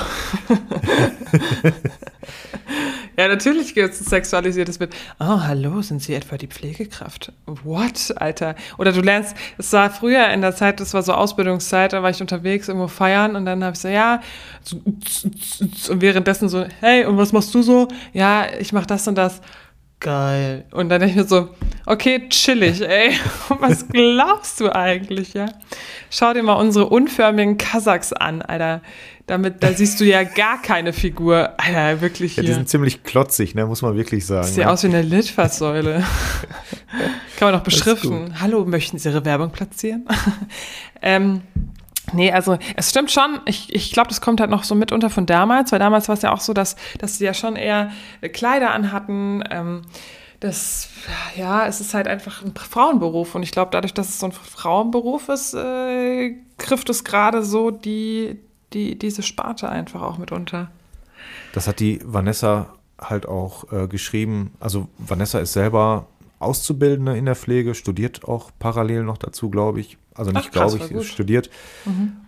[3.16, 4.94] ja, natürlich gibt es ein sexualisiertes Bild.
[5.18, 7.32] Oh, hallo, sind Sie etwa die Pflegekraft?
[7.64, 8.54] What, Alter?
[8.78, 12.10] Oder du lernst, es war früher in der Zeit, das war so Ausbildungszeit, da war
[12.10, 14.20] ich unterwegs, irgendwo feiern und dann habe ich so, ja,
[14.70, 17.88] und währenddessen so, hey, und was machst du so?
[18.12, 19.40] Ja, ich mach das und das.
[20.04, 20.64] Geil.
[20.70, 21.48] Und dann denke ich mir so,
[21.86, 23.14] okay, chillig, ey.
[23.58, 25.46] Was glaubst du eigentlich, ja?
[26.10, 28.82] Schau dir mal unsere unförmigen Kasachs an, Alter.
[29.26, 31.54] Damit, da siehst du ja gar keine Figur.
[31.56, 32.50] Alter, wirklich Ja, hier.
[32.50, 34.46] die sind ziemlich klotzig, ne, muss man wirklich sagen.
[34.46, 34.72] Sieht ja ne?
[34.72, 36.04] aus wie eine Litfaßsäule.
[37.38, 38.38] Kann man noch beschriften.
[38.40, 40.06] Hallo, möchten Sie Ihre Werbung platzieren?
[41.02, 41.40] ähm,
[42.12, 43.40] nee, also es stimmt schon.
[43.46, 46.22] Ich, ich glaube, das kommt halt noch so mitunter von damals, weil damals war es
[46.22, 47.90] ja auch so, dass, dass sie ja schon eher
[48.20, 49.42] äh, Kleider anhatten.
[49.50, 49.82] Ähm,
[50.40, 50.90] das,
[51.36, 53.34] ja, es ist halt einfach ein Frauenberuf.
[53.34, 57.70] Und ich glaube, dadurch, dass es so ein Frauenberuf ist, äh, trifft es gerade so
[57.70, 58.38] die,
[58.72, 60.70] die, diese Sparte einfach auch mitunter.
[61.54, 64.52] Das hat die Vanessa halt auch äh, geschrieben.
[64.60, 69.98] Also Vanessa ist selber Auszubildende in der Pflege, studiert auch parallel noch dazu, glaube ich.
[70.14, 71.04] Also nicht glaube ich, gut.
[71.04, 71.50] studiert.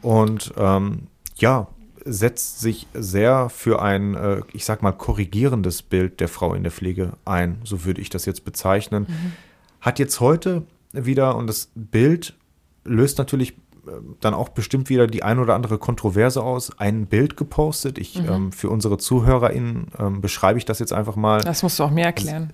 [0.02, 1.68] Und ähm, ja,
[2.06, 6.72] setzt sich sehr für ein, äh, ich sag mal, korrigierendes Bild der Frau in der
[6.72, 7.58] Pflege ein.
[7.64, 9.06] So würde ich das jetzt bezeichnen.
[9.80, 12.34] Hat jetzt heute wieder, und das Bild
[12.84, 13.52] löst natürlich
[13.86, 13.90] äh,
[14.20, 17.98] dann auch bestimmt wieder die ein oder andere Kontroverse aus, ein Bild gepostet.
[17.98, 21.40] Ich, ähm, für unsere ZuhörerInnen ähm, beschreibe ich das jetzt einfach mal.
[21.42, 22.52] Das musst du auch mir erklären.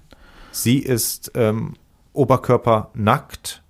[0.52, 1.74] Sie ist ähm,
[2.12, 3.62] Oberkörper nackt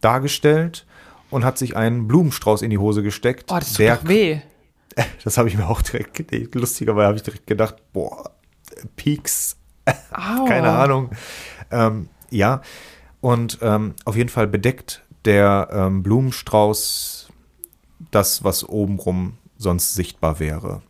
[0.00, 0.86] dargestellt
[1.30, 3.50] und hat sich einen Blumenstrauß in die Hose gesteckt.
[3.52, 4.40] Oh, das tut der, doch weh.
[5.24, 6.54] das habe ich mir auch direkt, gedacht.
[6.54, 8.30] lustigerweise habe ich direkt gedacht, boah,
[8.96, 9.56] Peaks,
[10.12, 10.44] Au.
[10.48, 11.10] keine Ahnung.
[11.70, 12.62] Ähm, ja,
[13.20, 17.28] und ähm, auf jeden Fall bedeckt der ähm, Blumenstrauß
[18.10, 20.82] das, was obenrum sonst sichtbar wäre.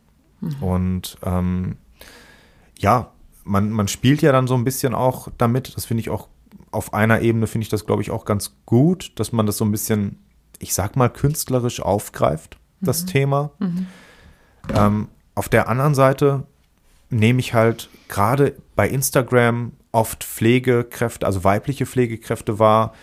[0.59, 1.77] Und ähm,
[2.79, 3.10] ja,
[3.43, 6.27] man, man spielt ja dann so ein bisschen auch damit, das finde ich auch
[6.71, 9.65] auf einer Ebene, finde ich das, glaube ich, auch ganz gut, dass man das so
[9.65, 10.19] ein bisschen,
[10.59, 13.51] ich sag mal, künstlerisch aufgreift, das Thema.
[14.73, 16.43] Ähm, auf der anderen Seite
[17.09, 22.93] nehme ich halt gerade bei Instagram oft Pflegekräfte, also weibliche Pflegekräfte wahr,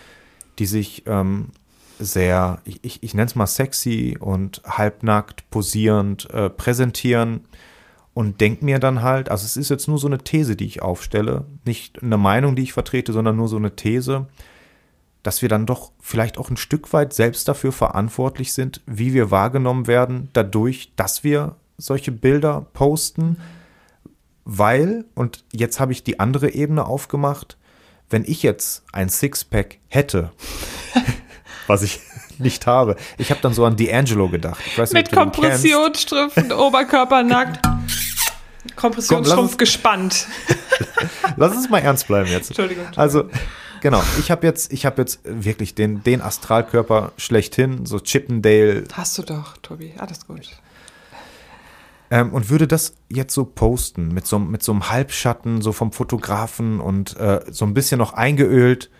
[0.59, 1.49] die sich ähm,
[1.99, 7.45] sehr, ich, ich, ich nenne es mal sexy und halbnackt, posierend äh, präsentieren
[8.19, 10.83] und denke mir dann halt, also es ist jetzt nur so eine These, die ich
[10.83, 14.27] aufstelle, nicht eine Meinung, die ich vertrete, sondern nur so eine These,
[15.23, 19.31] dass wir dann doch vielleicht auch ein Stück weit selbst dafür verantwortlich sind, wie wir
[19.31, 23.37] wahrgenommen werden, dadurch, dass wir solche Bilder posten,
[24.45, 27.57] weil, und jetzt habe ich die andere Ebene aufgemacht,
[28.11, 30.33] wenn ich jetzt ein Sixpack hätte,
[31.69, 32.01] was ich
[32.39, 34.59] nicht habe, ich habe dann so an D'Angelo gedacht.
[34.77, 35.13] Mit nicht, kennst.
[35.13, 37.78] Kompressionsstrümpfen, Oberkörper nackt.
[38.77, 40.27] Kompressionsstrumpf uns- gespannt.
[41.37, 42.49] Lass uns mal ernst bleiben jetzt.
[42.51, 43.31] Entschuldigung, Entschuldigung.
[43.31, 43.31] Also,
[43.81, 49.17] genau, ich habe jetzt, ich habe jetzt wirklich den, den Astralkörper schlechthin, so Chippendale, Hast
[49.19, 49.95] du doch, Tobi.
[49.99, 50.49] Alles gut.
[52.11, 55.93] ähm, und würde das jetzt so posten, mit so, mit so einem Halbschatten, so vom
[55.93, 58.91] Fotografen und äh, so ein bisschen noch eingeölt.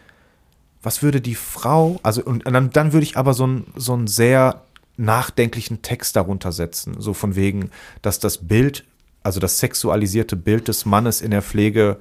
[0.83, 4.07] Was würde die Frau, also, und dann, dann würde ich aber so, ein, so einen
[4.07, 4.63] sehr
[4.97, 7.71] nachdenklichen Text darunter setzen, so von wegen,
[8.03, 8.85] dass das Bild,
[9.29, 11.99] also das sexualisierte Bild des Mannes in der Pflege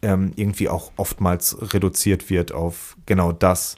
[0.00, 3.76] ähm, irgendwie auch oftmals reduziert wird auf genau das.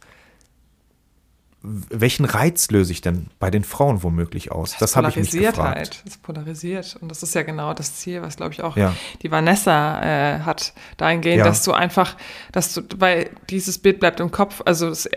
[1.61, 4.77] Welchen Reiz löse ich denn bei den Frauen womöglich aus?
[4.79, 5.77] Das, habe ich mich polarisiert gefragt.
[5.77, 6.03] halt.
[6.05, 6.97] Das ist polarisiert.
[7.01, 8.95] Und das ist ja genau das Ziel, was, glaube ich, auch Ja.
[9.23, 10.01] die Vanessa
[10.37, 11.45] äh, hat, dahingehend, Ja.
[11.45, 12.17] dass du einfach,
[12.53, 15.11] dass du, weil dieses Bild bleibt im Kopf, also es,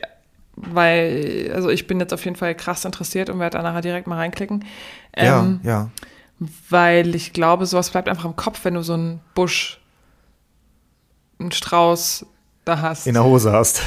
[0.56, 4.08] weil, also ich bin jetzt auf jeden Fall krass interessiert und werde da nachher direkt
[4.08, 4.66] mal reinklicken.
[5.14, 5.90] Ähm, ja, ja.
[6.70, 9.80] Weil ich glaube, sowas bleibt einfach im Kopf, wenn du so einen Busch,
[11.40, 12.26] einen Strauß
[12.66, 13.06] da hast.
[13.06, 13.82] in der Hose hast.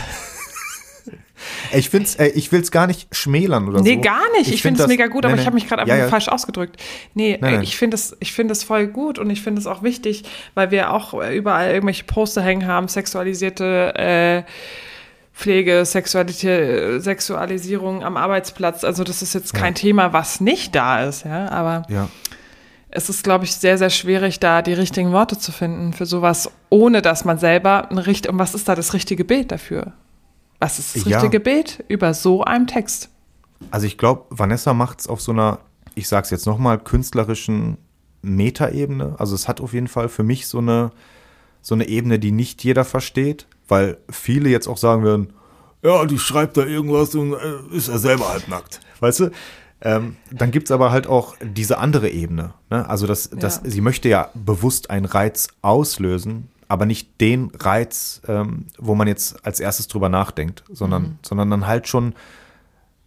[1.72, 4.00] ich find's, äh, ich will es gar nicht schmälern oder Nee, so.
[4.02, 4.52] gar nicht.
[4.52, 5.40] Ich, finde es mega gut, nee, aber nee.
[5.42, 6.08] ich habe mich gerade einfach Ja, ja.
[6.08, 6.80] falsch ausgedrückt.
[7.14, 7.62] Nee, Nein, nein.
[7.62, 10.22] ich finde es ich es voll gut und ich finde es auch wichtig,
[10.54, 14.42] weil wir auch überall irgendwelche Poster hängen haben, sexualisierte äh,
[15.32, 18.84] Pflege, Sexualitä Sexualisierung am Arbeitsplatz.
[18.84, 22.08] Also das ist jetzt kein Thema, was nicht da ist, ja, aber Ja,
[22.94, 26.50] es ist, glaube ich, sehr, sehr schwierig, da die richtigen Worte zu finden für sowas,
[26.70, 29.92] ohne dass man selber ein richt und was ist da das richtige Bild dafür?
[30.60, 31.18] Was ist das Ja.
[31.18, 33.10] richtige Bild über so einem Text?
[33.70, 35.58] also ich glaube, Vanessa macht es auf so einer,
[35.94, 37.78] ich sag's jetzt nochmal, künstlerischen
[38.22, 39.14] Metaebene.
[39.18, 40.90] Also es hat auf jeden Fall für mich so eine,
[41.62, 45.32] so eine Ebene, die nicht jeder versteht, weil viele jetzt auch sagen würden,
[45.82, 48.80] ja, die schreibt da irgendwas und äh, ist ja selber halt nackt.
[49.00, 49.30] Weißt du?
[49.84, 52.54] Ähm, dann gibt's aber halt auch diese andere Ebene.
[52.70, 52.88] Ne?
[52.88, 53.70] Also das, das, Ja.
[53.70, 59.44] sie möchte ja bewusst einen Reiz auslösen, aber nicht den Reiz, ähm, wo man jetzt
[59.44, 62.14] als erstes drüber nachdenkt, sondern, sondern dann halt schon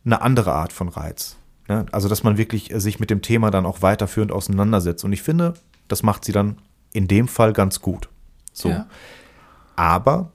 [0.05, 1.35] eine andere Art von Reiz.
[1.67, 1.87] Ne?
[1.91, 5.03] Also, dass man wirklich äh, sich mit dem Thema dann auch weiterführend auseinandersetzt.
[5.03, 5.55] Und ich finde,
[5.87, 6.59] das macht sie dann
[6.93, 8.07] in dem Fall ganz gut.
[8.53, 8.69] So.
[8.69, 8.85] Ja.
[9.75, 10.31] Aber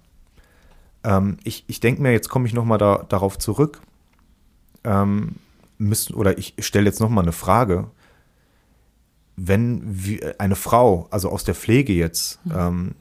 [1.05, 3.81] ähm, ich, ich denke mir, jetzt komme ich nochmal da, darauf zurück.
[4.85, 5.37] Ähm,
[5.89, 7.91] müssen, oder ich stelle jetzt nochmal eine Frage.
[9.37, 9.99] Wenn
[10.39, 12.53] eine Frau, also aus der Pflege jetzt, mhm.
[12.57, 12.95] ähm,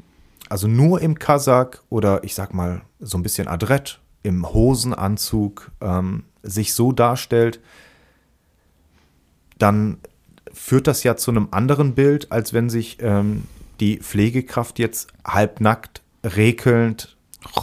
[0.50, 6.24] also nur im Kasach oder ich sag mal so ein bisschen adrett, im Hosenanzug ähm,
[6.44, 7.60] sich so darstellt,
[9.58, 9.98] dann
[10.54, 13.44] führt das ja zu einem anderen Bild, als wenn sich ähm,
[13.80, 17.17] die Pflegekraft jetzt halbnackt, rekelnd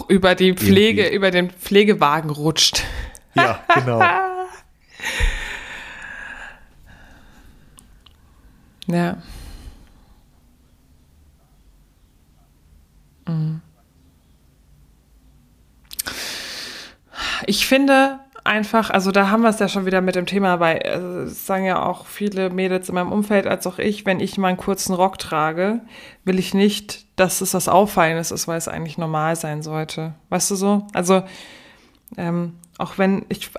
[0.08, 1.16] über die Pflege, irgendwie.
[1.16, 2.82] über den Pflegewagen rutscht.
[3.34, 4.02] Ja, genau.
[8.86, 9.18] ja.
[13.26, 13.60] Mhm.
[17.46, 20.82] Ich finde, einfach, also da haben wir es ja schon wieder mit dem Thema weil
[20.82, 24.48] also sagen ja auch viele Mädels in meinem Umfeld als auch ich, wenn ich mal
[24.48, 25.80] einen kurzen Rock trage,
[26.24, 30.14] will ich nicht, dass es was Auffallendes ist, weil es eigentlich normal sein sollte.
[30.30, 30.86] Weißt du so?
[30.94, 31.22] Also,
[32.16, 33.50] ähm, auch wenn ich,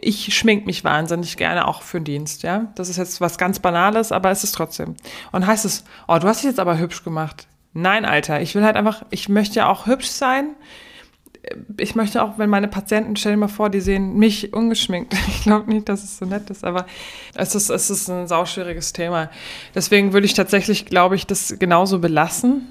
[0.00, 2.72] ich schmink mich wahnsinnig gerne auch für den Dienst, ja.
[2.74, 4.96] Das ist jetzt was ganz Banales, aber es ist trotzdem.
[5.32, 7.46] Und heißt es, oh, du hast dich jetzt aber hübsch gemacht.
[7.72, 10.54] Nein, Alter, ich will halt einfach, ich möchte ja auch hübsch sein
[11.78, 15.14] ich möchte auch, wenn meine Patienten, stell dir mal vor, die sehen mich ungeschminkt.
[15.28, 16.86] Ich glaube nicht, dass es so nett ist, aber
[17.34, 19.30] es ist, es ist ein sauschwieriges Thema.
[19.74, 22.66] Deswegen würde ich tatsächlich, glaube ich, das genauso belassen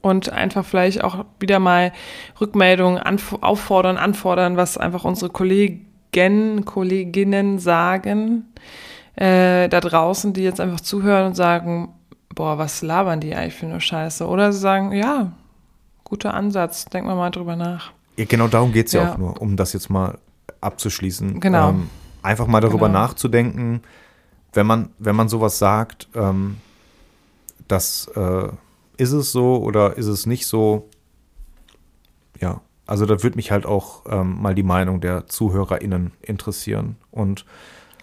[0.00, 1.92] und einfach vielleicht auch wieder mal
[2.40, 3.02] Rückmeldungen
[3.42, 5.91] auffordern, anfordern, was einfach unsere Kollegen,
[6.64, 8.52] Kolleginnen sagen
[9.16, 11.94] äh, da draußen, die jetzt einfach zuhören und sagen,
[12.34, 14.26] boah, was labern die eigentlich für eine Scheiße?
[14.26, 15.32] Oder sie sagen, ja,
[16.04, 16.84] guter Ansatz.
[16.86, 17.92] Denken wir mal drüber nach.
[18.16, 19.02] Ja, genau darum geht es ja.
[19.02, 19.12] ja.
[19.12, 20.18] auch nur, um das jetzt mal
[20.60, 21.40] abzuschließen.
[21.40, 21.70] Genau.
[21.70, 21.90] Ähm,
[22.22, 23.00] einfach mal darüber genau.
[23.00, 23.82] nachzudenken,
[24.52, 26.58] wenn man, wenn man sowas sagt, ähm,
[27.68, 28.48] das äh,
[28.98, 30.88] ist es so oder ist es nicht so.
[32.40, 36.96] Ja, also da würde mich halt auch ähm, mal die Meinung der ZuhörerInnen interessieren.
[37.10, 37.44] Und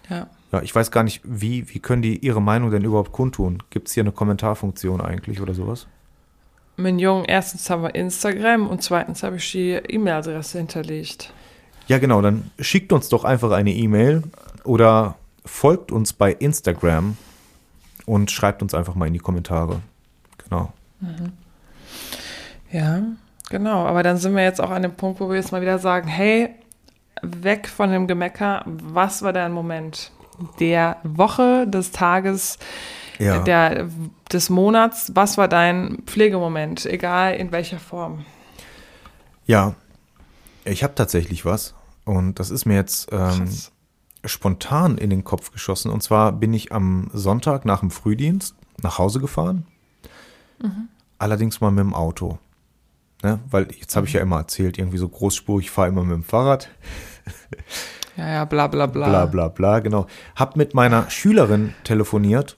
[0.10, 0.28] ja.
[0.52, 3.62] ja, ich weiß gar nicht, wie, wie können die ihre Meinung denn überhaupt kundtun?
[3.70, 5.88] Gibt es hier eine Kommentarfunktion eigentlich oder sowas?
[6.78, 11.34] Jungen, erstens haben wir Instagram und zweitens habe ich die E-Mail-Adresse hinterlegt.
[11.88, 14.24] Ja, genau, dann schickt uns doch einfach eine E-Mail
[14.64, 15.16] oder
[15.46, 17.18] folgt uns bei Instagram
[18.06, 19.82] und schreibt uns einfach mal in die Kommentare.
[20.38, 20.72] Genau.
[21.02, 21.34] Mhm.
[22.72, 23.02] Ja,
[23.50, 23.86] genau.
[23.86, 26.08] Aber dann sind wir jetzt auch an dem Punkt, wo wir jetzt mal wieder sagen,
[26.08, 26.50] hey,
[27.22, 28.64] weg von dem Gemecker.
[28.66, 30.12] Was war dein Moment
[30.60, 32.58] der Woche, des Tages,
[33.18, 33.40] ja.
[33.40, 33.90] der,
[34.32, 35.12] des Monats.
[35.16, 38.26] Was war dein Pflegemoment, egal in welcher Form?
[39.46, 39.76] Ja,
[40.64, 41.74] ich habe tatsächlich was.
[42.06, 43.50] Und das ist mir jetzt ähm,
[44.26, 45.92] spontan in den Kopf geschossen.
[45.92, 49.66] Und zwar bin ich am Sonntag nach dem Frühdienst nach Hause gefahren.
[50.62, 50.88] Mhm.
[51.18, 52.40] Allerdings mal mit dem Auto.
[53.24, 53.40] Ne?
[53.50, 56.24] Weil jetzt habe ich ja immer erzählt, irgendwie so großspurig, ich fahre immer mit dem
[56.24, 56.70] Fahrrad.
[58.18, 59.08] Ja, ja, bla bla bla.
[59.08, 60.06] Bla bla bla, genau.
[60.36, 62.58] Hab mit meiner Schülerin telefoniert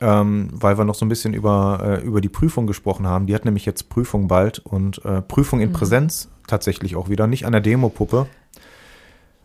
[0.00, 3.26] ähm, weil wir noch so ein bisschen über, äh, über die Prüfung gesprochen haben.
[3.26, 5.74] Die hat nämlich jetzt Prüfung bald und äh, Prüfung in mhm.
[5.74, 8.26] Präsenz tatsächlich auch wieder, nicht an der Demopuppe.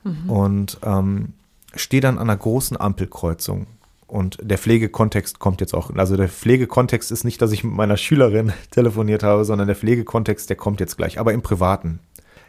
[0.04, 0.30] Mhm.
[0.30, 1.34] Und ähm,
[1.76, 3.68] stehe dann an einer großen Ampelkreuzung.
[4.14, 5.90] Und der Pflegekontext kommt jetzt auch.
[5.96, 10.48] Also der Pflegekontext ist nicht, dass ich mit meiner Schülerin telefoniert habe, sondern der Pflegekontext,
[10.52, 12.00] der kommt jetzt gleich, aber im Privaten.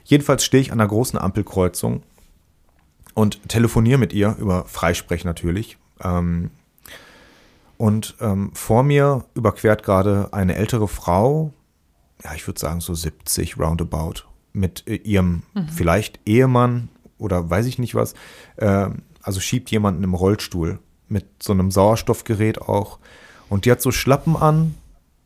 [0.04, 2.02] Jedenfalls stehe ich an einer großen Ampelkreuzung
[3.14, 5.78] und telefoniere mit ihr über Freisprech natürlich.
[6.02, 6.50] Ähm,
[7.78, 11.54] und ähm, vor mir überquert gerade eine ältere Frau,
[12.22, 15.68] ja, ich würde sagen so 70 roundabout, mit äh, ihrem mhm.
[15.68, 18.12] vielleicht Ehemann oder weiß ich nicht was.
[18.56, 18.90] Äh,
[19.22, 22.98] also schiebt jemanden im Rollstuhl mit so einem Sauerstoffgerät auch.
[23.48, 24.74] Und die hat so Schlappen an,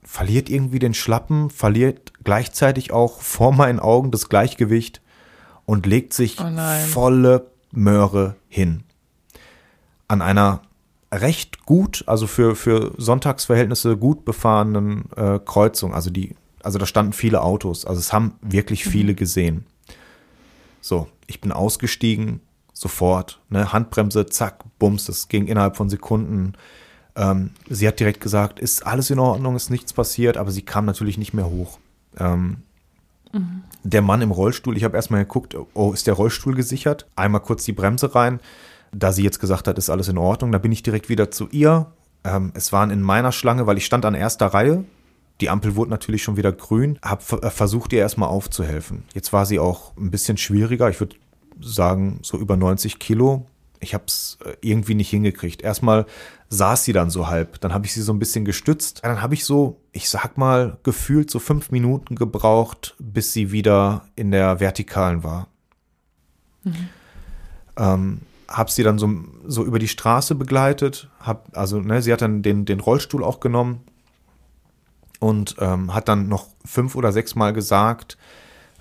[0.02, 5.00] verliert irgendwie den Schlappen, verliert gleichzeitig auch vor meinen Augen das Gleichgewicht
[5.66, 6.46] und legt sich oh
[6.88, 8.84] volle Möhre hin.
[10.08, 10.62] An einer
[11.12, 15.94] recht gut, also für, für Sonntagsverhältnisse gut befahrenen äh, Kreuzung.
[15.94, 17.84] Also die, also da standen viele Autos.
[17.84, 18.90] Also es haben wirklich mhm.
[18.90, 19.66] viele gesehen.
[20.80, 22.40] So, ich bin ausgestiegen,
[22.80, 26.54] sofort, ne, Handbremse, zack, bums, das ging innerhalb von Sekunden.
[27.16, 30.84] Ähm, sie hat direkt gesagt, ist alles in Ordnung, ist nichts passiert, aber sie kam
[30.84, 31.78] natürlich nicht mehr hoch.
[32.18, 32.58] Ähm,
[33.32, 33.62] mhm.
[33.82, 37.06] Der Mann im Rollstuhl, ich habe erstmal geguckt, oh, ist der Rollstuhl gesichert?
[37.16, 38.40] Einmal kurz die Bremse rein
[38.92, 41.48] da sie jetzt gesagt hat, ist alles in Ordnung, da bin ich direkt wieder zu
[41.50, 41.86] ihr.
[42.24, 44.84] Ähm, es waren in meiner Schlange, weil ich stand an erster Reihe.
[45.40, 46.98] Die Ampel wurde natürlich schon wieder grün.
[47.02, 49.04] Habe äh, versucht, ihr erstmal aufzuhelfen.
[49.14, 50.90] Jetzt war sie auch ein bisschen schwieriger.
[50.90, 51.16] Ich würde
[51.60, 53.46] sagen, so über 90 Kilo.
[53.80, 55.62] ich habe es äh, irgendwie nicht hingekriegt.
[55.62, 56.06] Erstmal
[56.48, 59.04] saß sie dann so halb, dann habe ich sie so ein bisschen gestützt.
[59.04, 64.08] Dann habe ich so, ich sag mal, gefühlt so fünf Minuten gebraucht, bis sie wieder
[64.16, 65.48] in der Vertikalen war.
[66.64, 66.88] Mhm.
[67.76, 69.10] Ähm, habe sie dann so,
[69.46, 73.40] so über die Straße begleitet, hab, also ne, sie hat dann den, den Rollstuhl auch
[73.40, 73.82] genommen
[75.20, 78.16] und ähm, hat dann noch fünf oder sechs Mal gesagt,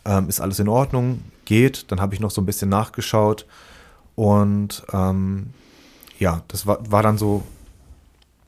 [0.08, 1.92] ähm, ist alles in Ordnung, geht.
[1.92, 3.46] Dann habe ich noch so ein bisschen nachgeschaut
[4.16, 5.52] und ähm,
[6.18, 7.44] ja, das war, war dann so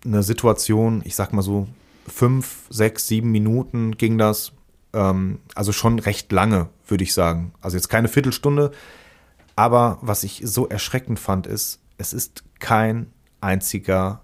[0.03, 1.68] eine Situation, ich sag mal so
[2.07, 4.53] fünf, sechs, sieben Minuten ging das.
[4.93, 7.51] Ähm, also schon recht lange, würde ich sagen.
[7.62, 8.72] Also jetzt keine Viertelstunde.
[9.55, 14.22] Aber was ich so erschreckend fand, ist, es ist kein einziger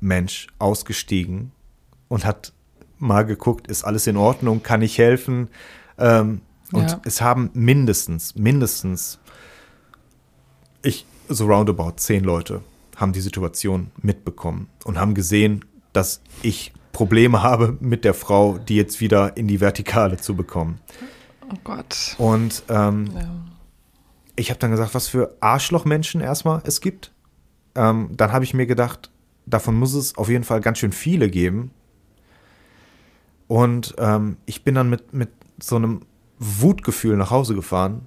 [0.00, 1.52] Mensch ausgestiegen
[2.08, 2.52] und hat
[2.98, 5.48] mal geguckt, ist alles in Ordnung, kann ich helfen?
[5.98, 6.42] Ähm,
[6.74, 7.00] und ja.
[7.04, 9.18] es haben mindestens, mindestens,
[10.82, 12.62] ich, so roundabout zehn Leute
[12.96, 18.76] haben die Situation mitbekommen und haben gesehen, dass ich Probleme habe mit der Frau, die
[18.76, 20.80] jetzt wieder in die Vertikale zu bekommen.
[21.50, 22.14] Oh Gott.
[22.18, 23.28] Und ähm, ja.
[24.36, 27.12] ich habe dann gesagt, was für Arschlochmenschen erstmal es gibt.
[27.74, 29.10] Ähm, dann habe ich mir gedacht,
[29.46, 31.70] davon muss es auf jeden Fall ganz schön viele geben.
[33.46, 36.02] Und ähm, ich bin dann mit, mit so einem
[36.44, 38.02] Wutgefühl nach Hause gefahren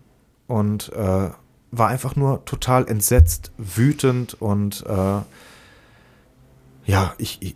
[0.47, 1.29] und äh,
[1.71, 5.21] war einfach nur total entsetzt, wütend und äh,
[6.85, 7.55] ja, ich, ich,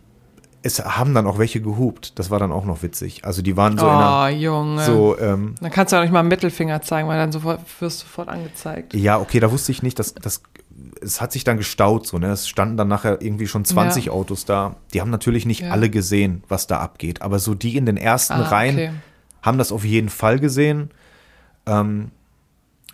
[0.62, 2.18] es haben dann auch welche gehupt.
[2.18, 3.24] Das war dann auch noch witzig.
[3.24, 4.84] Also die waren so oh, in einer, Junge.
[4.84, 5.18] so.
[5.18, 8.06] Ähm, dann kannst du auch nicht mal einen Mittelfinger zeigen, weil dann sofort wirst du
[8.06, 8.94] sofort angezeigt.
[8.94, 10.42] Ja, okay, da wusste ich nicht, dass das
[11.00, 12.18] es hat sich dann gestaut so.
[12.18, 14.12] Ne, es standen dann nachher irgendwie schon 20 ja.
[14.12, 14.76] Autos da.
[14.92, 15.70] Die haben natürlich nicht ja.
[15.70, 18.90] alle gesehen, was da abgeht, aber so die in den ersten ah, Reihen okay.
[19.42, 20.90] Haben das auf jeden Fall gesehen.
[21.66, 22.10] Ähm,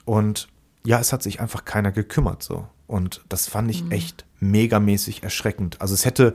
[0.05, 0.49] und
[0.85, 2.67] ja, es hat sich einfach keiner gekümmert so.
[2.87, 3.93] Und das fand ich mhm.
[3.93, 5.81] echt megamäßig erschreckend.
[5.81, 6.35] Also es hätte,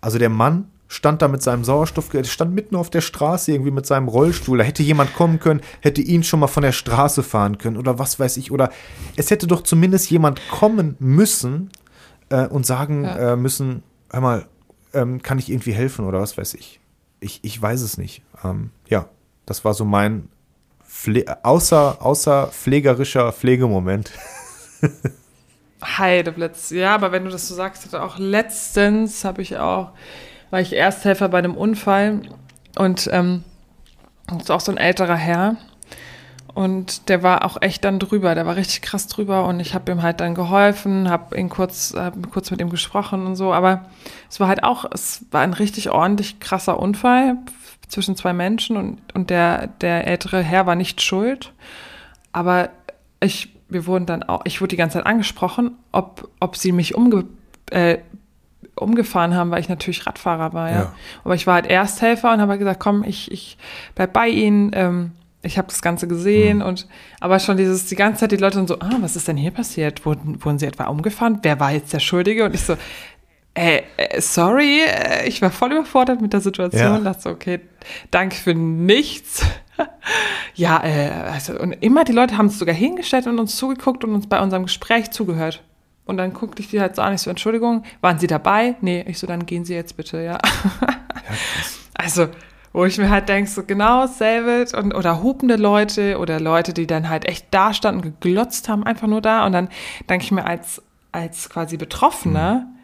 [0.00, 3.86] also der Mann stand da mit seinem Sauerstoff, stand mitten auf der Straße irgendwie mit
[3.86, 4.58] seinem Rollstuhl.
[4.58, 7.98] Da hätte jemand kommen können, hätte ihn schon mal von der Straße fahren können oder
[7.98, 8.50] was weiß ich.
[8.50, 8.70] Oder
[9.16, 11.70] es hätte doch zumindest jemand kommen müssen
[12.30, 13.32] äh, und sagen ja.
[13.32, 14.46] äh, müssen, hör mal,
[14.94, 16.80] ähm, kann ich irgendwie helfen oder was weiß ich.
[17.20, 18.22] Ich, ich weiß es nicht.
[18.44, 19.08] Ähm, ja,
[19.48, 20.28] das war so mein
[20.86, 24.10] Pfle außer, außer pflegerischer Pflegemoment.
[25.82, 26.70] Heideblitz.
[26.70, 29.92] Ja, aber wenn du das so sagst, auch letztens habe ich auch,
[30.50, 32.22] war ich Ersthelfer bei einem Unfall
[32.76, 33.44] und ähm,
[34.26, 35.56] das ist auch so ein älterer Herr
[36.58, 39.92] und der war auch echt dann drüber, der war richtig krass drüber und ich habe
[39.92, 43.84] ihm halt dann geholfen, habe ihn kurz, hab kurz mit ihm gesprochen und so, aber
[44.28, 47.36] es war halt auch, es war ein richtig ordentlich krasser Unfall
[47.86, 51.52] zwischen zwei Menschen und, und der, der ältere Herr war nicht schuld.
[52.32, 52.70] Aber
[53.20, 56.96] ich, wir wurden dann auch, ich wurde die ganze Zeit angesprochen, ob, ob sie mich
[56.96, 57.26] umge,
[57.70, 57.98] äh,
[58.74, 60.76] umgefahren haben, weil ich natürlich Radfahrer war, ja.
[60.76, 60.92] ja.
[61.22, 63.58] Aber ich war halt Ersthelfer und habe halt gesagt, komm, ich, ich
[63.94, 65.12] bleib bei Ihnen, ähm,
[65.42, 66.64] ich habe das Ganze gesehen mhm.
[66.64, 66.88] und
[67.20, 70.04] aber schon dieses, die ganze Zeit die Leute so, ah, was ist denn hier passiert?
[70.04, 71.38] Wurden, wurden sie etwa umgefahren?
[71.42, 72.44] Wer war jetzt der Schuldige?
[72.44, 72.76] Und ich so,
[73.54, 76.98] äh, äh, sorry, äh, ich war voll überfordert mit der Situation, ja.
[77.00, 77.60] dachte, okay,
[78.10, 79.44] danke für nichts.
[80.54, 84.14] ja, äh, also, und immer die Leute haben es sogar hingestellt und uns zugeguckt und
[84.14, 85.64] uns bei unserem Gespräch zugehört.
[86.04, 88.76] Und dann guckte ich die halt so an, ich so, Entschuldigung, waren Sie dabei?
[88.80, 90.38] Nee, ich so, dann gehen Sie jetzt bitte, ja.
[90.38, 90.40] ja
[91.94, 92.28] also,
[92.72, 96.86] wo ich mir halt denke, so genau dasselbe und, oder hupende Leute oder Leute, die
[96.86, 99.46] dann halt echt da standen, geglotzt haben, einfach nur da.
[99.46, 99.68] Und dann
[100.08, 102.78] denke ich mir als, als quasi Betroffener, mhm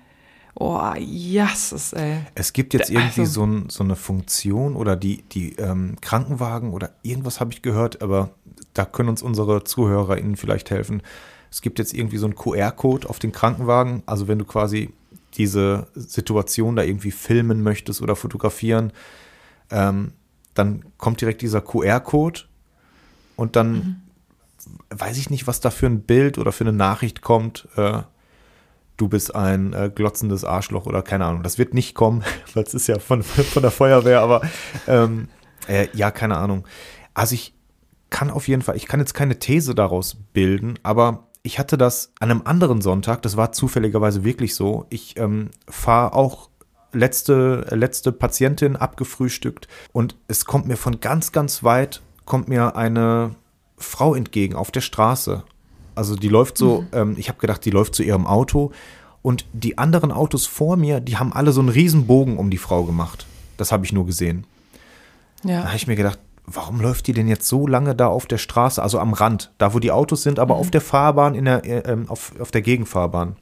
[0.56, 2.18] Oh, yes, ey.
[2.36, 6.72] Es gibt jetzt irgendwie also, so, ein, so, eine Funktion oder die, die ähm, Krankenwagen
[6.72, 8.30] oder irgendwas habe ich gehört, aber
[8.72, 11.02] da können uns unsere ZuhörerInnen vielleicht helfen.
[11.50, 14.04] Es gibt jetzt irgendwie so einen QR-Code auf den Krankenwagen.
[14.06, 14.90] Also wenn du quasi
[15.34, 18.92] diese Situation da irgendwie filmen möchtest oder fotografieren,
[19.70, 20.12] ähm,
[20.54, 22.42] dann kommt direkt dieser QR-Code
[23.36, 23.96] und dann mhm.
[24.90, 27.68] weiß ich nicht, was da für ein Bild oder für eine Nachricht kommt.
[27.76, 28.02] Äh,
[28.96, 31.42] du bist ein äh, glotzendes Arschloch oder keine Ahnung.
[31.42, 32.22] Das wird nicht kommen,
[32.54, 34.42] weil es ist ja von, von der Feuerwehr, aber
[34.86, 35.28] ähm,
[35.68, 36.66] äh, ja, keine Ahnung.
[37.14, 37.54] Also ich
[38.10, 42.12] kann auf jeden Fall, ich kann jetzt keine These daraus bilden, aber ich hatte das
[42.20, 44.86] an einem anderen Sonntag, das war zufälligerweise wirklich so.
[44.88, 46.48] Ich ähm, fahre auch
[46.94, 53.34] letzte, letzte Patientin abgefrühstückt und es kommt mir von ganz, ganz weit, kommt mir eine
[53.76, 55.44] Frau entgegen auf der Straße
[55.94, 56.86] also die läuft so, mhm.
[56.92, 58.72] ähm, ich habe gedacht, die läuft zu ihrem Auto
[59.22, 62.58] und die anderen Autos vor mir, die haben alle so einen riesen Bogen um die
[62.58, 63.26] Frau gemacht.
[63.56, 64.46] Das habe ich nur gesehen.
[65.44, 65.60] Ja.
[65.60, 68.38] Da habe ich mir gedacht, warum läuft die denn jetzt so lange da auf der
[68.38, 70.60] Straße, also am Rand, da wo die Autos sind, aber mhm.
[70.60, 73.36] auf der Fahrbahn, in der, äh, ähm, auf, auf der Gegenfahrbahn.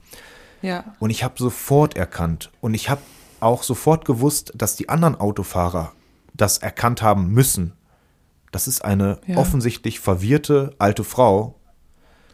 [0.61, 0.85] Ja.
[0.99, 3.01] Und ich habe sofort erkannt und ich habe
[3.43, 5.91] auch sofort gewusst, dass die anderen Autofahrer
[6.33, 7.73] das erkannt haben müssen.
[8.51, 9.37] Das ist eine ja.
[9.37, 11.59] offensichtlich verwirrte alte Frau,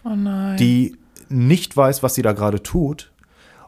[0.03, 0.09] oh
[0.57, 0.97] die
[1.29, 3.11] nicht weiß, was sie da gerade tut.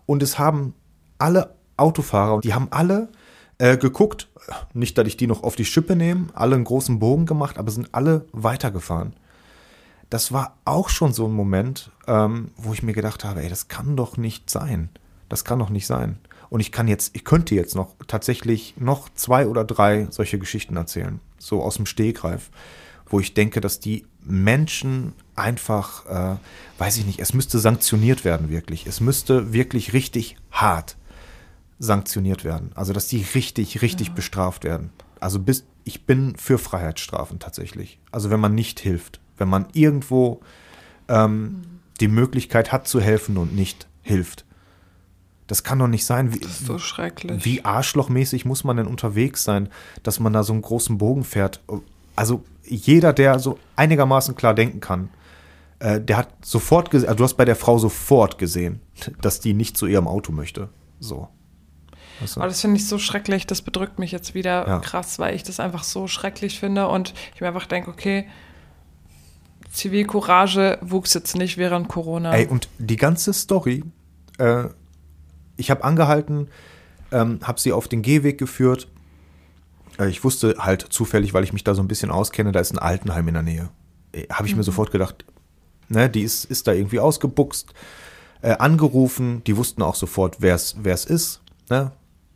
[0.06, 0.74] Und es haben
[1.18, 3.10] alle Autofahrer, die haben alle
[3.58, 4.28] äh, geguckt,
[4.74, 7.72] nicht, dass ich die noch auf die Schippe nehme, alle einen großen Bogen gemacht, aber
[7.72, 9.14] sind alle weitergefahren.
[10.10, 13.70] Das war auch schon so ein Moment, ähm, wo ich mir gedacht habe, ey, das
[13.70, 14.90] kann doch nicht sein.
[15.30, 16.18] Das kann doch nicht sein.
[16.52, 20.76] Und ich kann jetzt, ich könnte jetzt noch tatsächlich noch zwei oder drei solche Geschichten
[20.76, 22.50] erzählen, so aus dem Stegreif,
[23.06, 26.36] wo ich denke, dass die Menschen einfach, äh,
[26.78, 28.86] weiß ich nicht, es müsste sanktioniert werden wirklich.
[28.86, 30.98] Es müsste wirklich richtig hart
[31.80, 32.72] sanktioniert werden.
[32.76, 34.14] Also, dass die richtig, richtig ja.
[34.14, 34.92] bestraft werden.
[35.22, 37.98] Also, bis, ich bin für Freiheitsstrafen tatsächlich.
[38.12, 40.42] Also, wenn man nicht hilft, wenn man irgendwo
[41.08, 41.62] ähm, mhm.
[42.02, 44.44] die Möglichkeit hat zu helfen und nicht hilft.
[45.52, 46.34] Das kann doch nicht sein.
[46.34, 47.44] Wie, so schrecklich.
[47.44, 49.68] Wie arschlochmäßig muss man denn unterwegs sein,
[50.02, 51.60] dass man da so einen großen Bogen fährt?
[52.16, 55.10] Also jeder, der so einigermaßen klar denken kann,
[55.80, 58.80] äh, der hat sofort gesehen, also du hast bei der Frau sofort gesehen,
[59.20, 60.70] dass die nicht zu ihrem Auto möchte.
[61.02, 61.28] So.
[62.22, 62.40] Weißt du?
[62.40, 64.80] Aber das finde ich so schrecklich, das bedrückt mich jetzt wieder ja.
[64.80, 68.26] krass, weil ich das einfach so schrecklich finde und ich mir einfach denke, okay,
[69.70, 72.32] Zivilcourage wuchs jetzt nicht während Corona.
[72.32, 73.84] Ey, und die ganze Story,
[74.38, 74.70] äh,
[75.62, 76.50] ich habe angehalten,
[77.12, 78.88] ähm, habe sie auf den Gehweg geführt.
[80.00, 82.74] Äh, ich wusste halt zufällig, weil ich mich da so ein bisschen auskenne, da ist
[82.74, 83.70] ein Altenheim in der Nähe.
[84.12, 84.60] Äh, habe ich mhm.
[84.60, 85.26] mir sofort gedacht,
[85.88, 87.74] ne, die ist, ist da irgendwie ausgebuchst,
[88.42, 91.42] äh, angerufen, die wussten auch sofort, wer es ist.
[91.70, 91.92] Ne?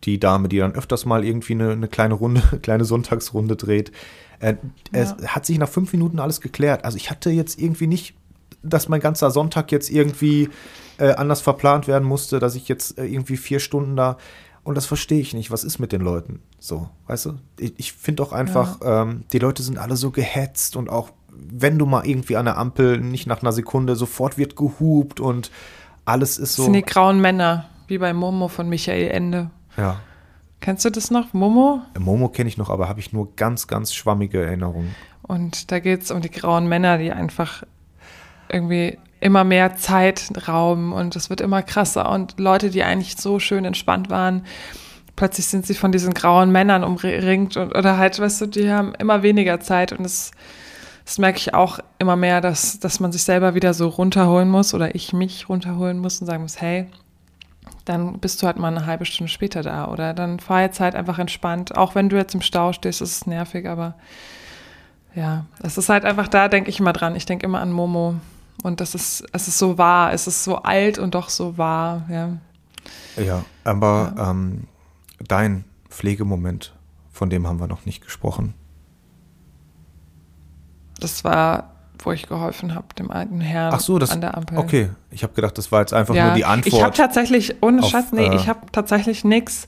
[0.05, 3.91] die Dame, die dann öfters mal irgendwie eine, eine kleine Runde, kleine Sonntagsrunde dreht.
[4.39, 4.55] Äh,
[4.93, 5.01] ja.
[5.01, 6.85] Es hat sich nach fünf Minuten alles geklärt.
[6.85, 8.15] Also ich hatte jetzt irgendwie nicht,
[8.63, 10.49] dass mein ganzer Sonntag jetzt irgendwie
[10.97, 14.17] äh, anders verplant werden musste, dass ich jetzt äh, irgendwie vier Stunden da
[14.65, 15.51] und das verstehe ich nicht.
[15.51, 16.41] Was ist mit den Leuten?
[16.59, 17.33] So, weißt du?
[17.59, 19.03] Ich, ich finde auch einfach, ja.
[19.03, 22.57] ähm, die Leute sind alle so gehetzt und auch wenn du mal irgendwie an der
[22.57, 25.51] Ampel nicht nach einer Sekunde sofort wird gehupt und
[26.03, 26.63] alles ist so.
[26.63, 29.51] Das sind die grauen Männer, wie bei Momo von Michael Ende.
[29.77, 29.99] Ja.
[30.61, 31.33] Kennst du das noch?
[31.33, 31.81] Momo?
[31.99, 34.95] Momo kenne ich noch, aber habe ich nur ganz, ganz schwammige Erinnerungen.
[35.21, 37.63] Und da geht es um die grauen Männer, die einfach
[38.49, 42.11] irgendwie immer mehr Zeit rauben und es wird immer krasser.
[42.11, 44.45] Und Leute, die eigentlich so schön entspannt waren,
[45.15, 48.93] plötzlich sind sie von diesen grauen Männern umringt und, oder halt, weißt du, die haben
[48.95, 50.31] immer weniger Zeit und das,
[51.05, 54.73] das merke ich auch immer mehr, dass, dass man sich selber wieder so runterholen muss
[54.73, 56.87] oder ich mich runterholen muss und sagen muss, hey,
[57.85, 59.87] dann bist du halt mal eine halbe Stunde später da.
[59.87, 61.77] Oder dann fahr jetzt halt einfach entspannt.
[61.77, 63.93] Auch wenn du jetzt im Stau stehst, ist es nervig, aber
[65.13, 67.15] ja, es ist halt einfach da, denke ich immer dran.
[67.15, 68.15] Ich denke immer an Momo.
[68.65, 72.07] Und das ist, es ist so wahr, es ist so alt und doch so wahr,
[72.09, 72.37] ja.
[73.15, 74.31] Ja, aber ja.
[74.31, 74.63] Ähm,
[75.19, 76.73] dein Pflegemoment,
[77.11, 78.55] von dem haben wir noch nicht gesprochen.
[80.99, 84.57] Das war wo ich geholfen habe, dem alten Herrn Ach so, das, an der Ampel.
[84.57, 86.73] Okay, ich habe gedacht, das war jetzt einfach ja, nur die Antwort.
[86.73, 89.67] Ich habe tatsächlich, ohne auf, Schatz, nee, äh, ich habe tatsächlich nichts,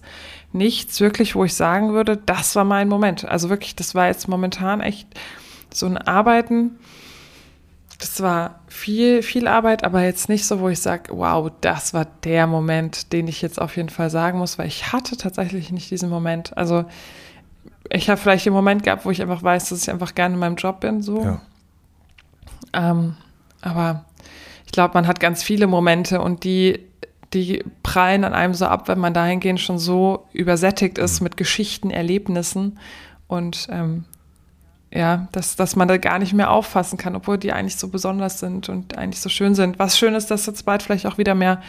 [0.53, 3.25] nichts wirklich, wo ich sagen würde, das war mein Moment.
[3.25, 5.07] Also wirklich, das war jetzt momentan echt
[5.73, 6.77] so ein Arbeiten.
[7.99, 12.05] Das war viel, viel Arbeit, aber jetzt nicht so, wo ich sage, wow, das war
[12.23, 15.89] der Moment, den ich jetzt auf jeden Fall sagen muss, weil ich hatte tatsächlich nicht
[15.89, 16.55] diesen Moment.
[16.55, 16.85] Also
[17.89, 20.39] ich habe vielleicht den Moment gehabt, wo ich einfach weiß, dass ich einfach gerne in
[20.39, 21.23] meinem Job bin, so.
[21.23, 21.41] Ja.
[22.73, 23.15] Ähm,
[23.61, 24.05] aber
[24.65, 26.85] ich glaube, man hat ganz viele Momente und die,
[27.33, 31.25] die prallen an einem so ab, wenn man dahingehend schon so übersättigt ist mhm.
[31.25, 32.77] mit Geschichten, Erlebnissen
[33.27, 34.05] und ähm,
[34.91, 38.39] ja, dass, dass man da gar nicht mehr auffassen kann, obwohl die eigentlich so besonders
[38.39, 39.79] sind und eigentlich so schön sind.
[39.79, 41.61] Was schön ist, dass jetzt bald vielleicht auch wieder mehr,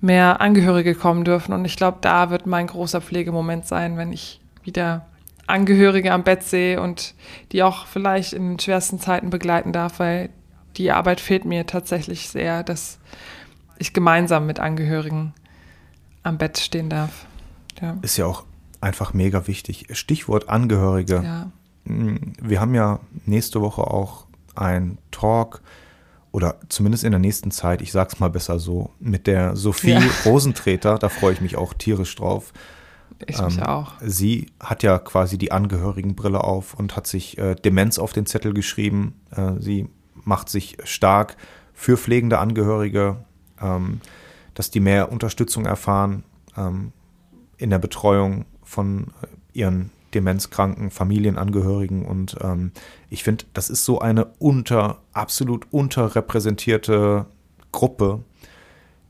[0.00, 1.52] mehr Angehörige kommen dürfen.
[1.52, 5.06] Und ich glaube, da wird mein großer Pflegemoment sein, wenn ich wieder
[5.46, 7.14] Angehörige am Bett sehe und
[7.52, 10.28] die auch vielleicht in den schwersten Zeiten begleiten darf, weil
[10.76, 12.98] die Arbeit fehlt mir tatsächlich sehr, dass
[13.78, 15.32] ich gemeinsam mit Angehörigen
[16.22, 17.26] am Bett stehen darf.
[17.80, 17.96] Ja.
[18.02, 18.44] Ist ja auch
[18.80, 19.86] einfach mega wichtig.
[19.92, 21.22] Stichwort Angehörige.
[21.24, 21.50] Ja.
[21.88, 25.60] Hm, wir haben ja nächste Woche auch ein Talk
[26.30, 30.02] oder zumindest in der nächsten Zeit, ich sag's mal besser so, mit der Sophie ja.
[30.24, 32.52] Rosentreter, da freue ich mich auch tierisch drauf.
[33.26, 33.94] Ich mich ähm, auch.
[34.00, 38.54] Sie hat ja quasi die Angehörigenbrille auf und hat sich äh, Demenz auf den Zettel
[38.54, 39.20] geschrieben.
[39.34, 39.88] Äh, sie
[40.24, 41.36] macht sich stark
[41.74, 43.24] für pflegende Angehörige,
[43.60, 44.00] ähm,
[44.54, 46.22] dass die mehr Unterstützung erfahren
[46.56, 46.92] ähm,
[47.56, 52.04] in der Betreuung von äh, ihren demenzkranken Familienangehörigen.
[52.04, 52.72] Und ähm,
[53.10, 57.26] ich finde, das ist so eine unter, absolut unterrepräsentierte
[57.72, 58.20] Gruppe,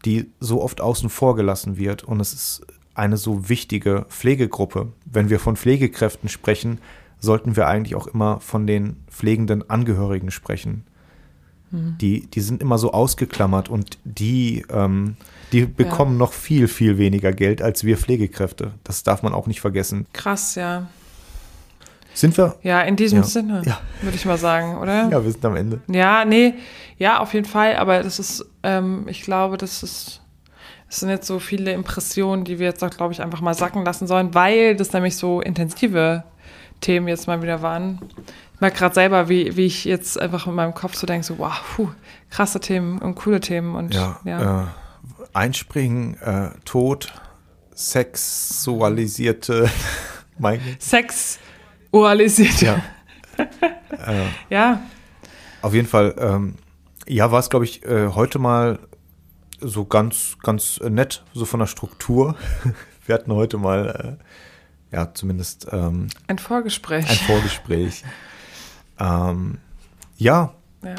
[0.04, 2.04] die so oft außen vor gelassen wird.
[2.04, 4.92] Und es ist eine so wichtige Pflegegruppe.
[5.04, 6.80] Wenn wir von Pflegekräften sprechen,
[7.20, 10.84] sollten wir eigentlich auch immer von den pflegenden Angehörigen sprechen.
[11.70, 11.96] Mhm.
[12.00, 15.16] Die, die sind immer so ausgeklammert und die, ähm,
[15.52, 16.18] die bekommen ja.
[16.18, 18.72] noch viel, viel weniger Geld als wir Pflegekräfte.
[18.84, 20.06] Das darf man auch nicht vergessen.
[20.12, 20.88] Krass, ja.
[22.14, 22.56] Sind wir?
[22.62, 23.24] Ja, in diesem ja.
[23.24, 23.78] Sinne, ja.
[24.02, 25.08] würde ich mal sagen, oder?
[25.08, 25.80] Ja, wir sind am Ende.
[25.86, 26.54] Ja, nee,
[26.98, 30.20] ja, auf jeden Fall, aber das ist, ähm, ich glaube, das ist,
[30.88, 33.84] es sind jetzt so viele Impressionen, die wir jetzt auch, glaube ich, einfach mal sacken
[33.84, 36.24] lassen sollen, weil das nämlich so intensive
[36.80, 38.00] Themen jetzt mal wieder waren.
[38.54, 41.38] Ich merke gerade selber, wie, wie ich jetzt einfach in meinem Kopf so denke, so,
[41.38, 41.88] wow, puh,
[42.30, 43.76] krasse Themen und coole Themen.
[43.76, 44.62] Und, ja, ja.
[44.62, 44.66] Äh,
[45.32, 47.12] Einspringen, äh, Tod,
[47.74, 49.70] sexualisierte
[50.78, 52.64] Sexualisierte.
[52.64, 52.82] Ja.
[54.06, 54.80] äh, ja.
[55.62, 56.54] Auf jeden Fall, ähm,
[57.06, 58.78] ja, war es, glaube ich, äh, heute mal
[59.60, 62.36] so ganz, ganz nett, so von der Struktur.
[63.06, 67.08] Wir hatten heute mal äh, ja, zumindest ähm, ein Vorgespräch.
[67.08, 68.04] Ein Vorgespräch.
[68.98, 69.58] ähm,
[70.16, 70.54] ja.
[70.82, 70.94] Ja.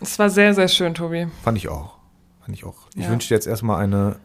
[0.00, 1.28] Es war sehr, sehr schön, Tobi.
[1.42, 1.99] Fand ich auch.
[2.50, 2.88] Fand ich auch.
[2.96, 3.10] Ich ja.
[3.10, 4.16] wünsche dir jetzt erstmal eine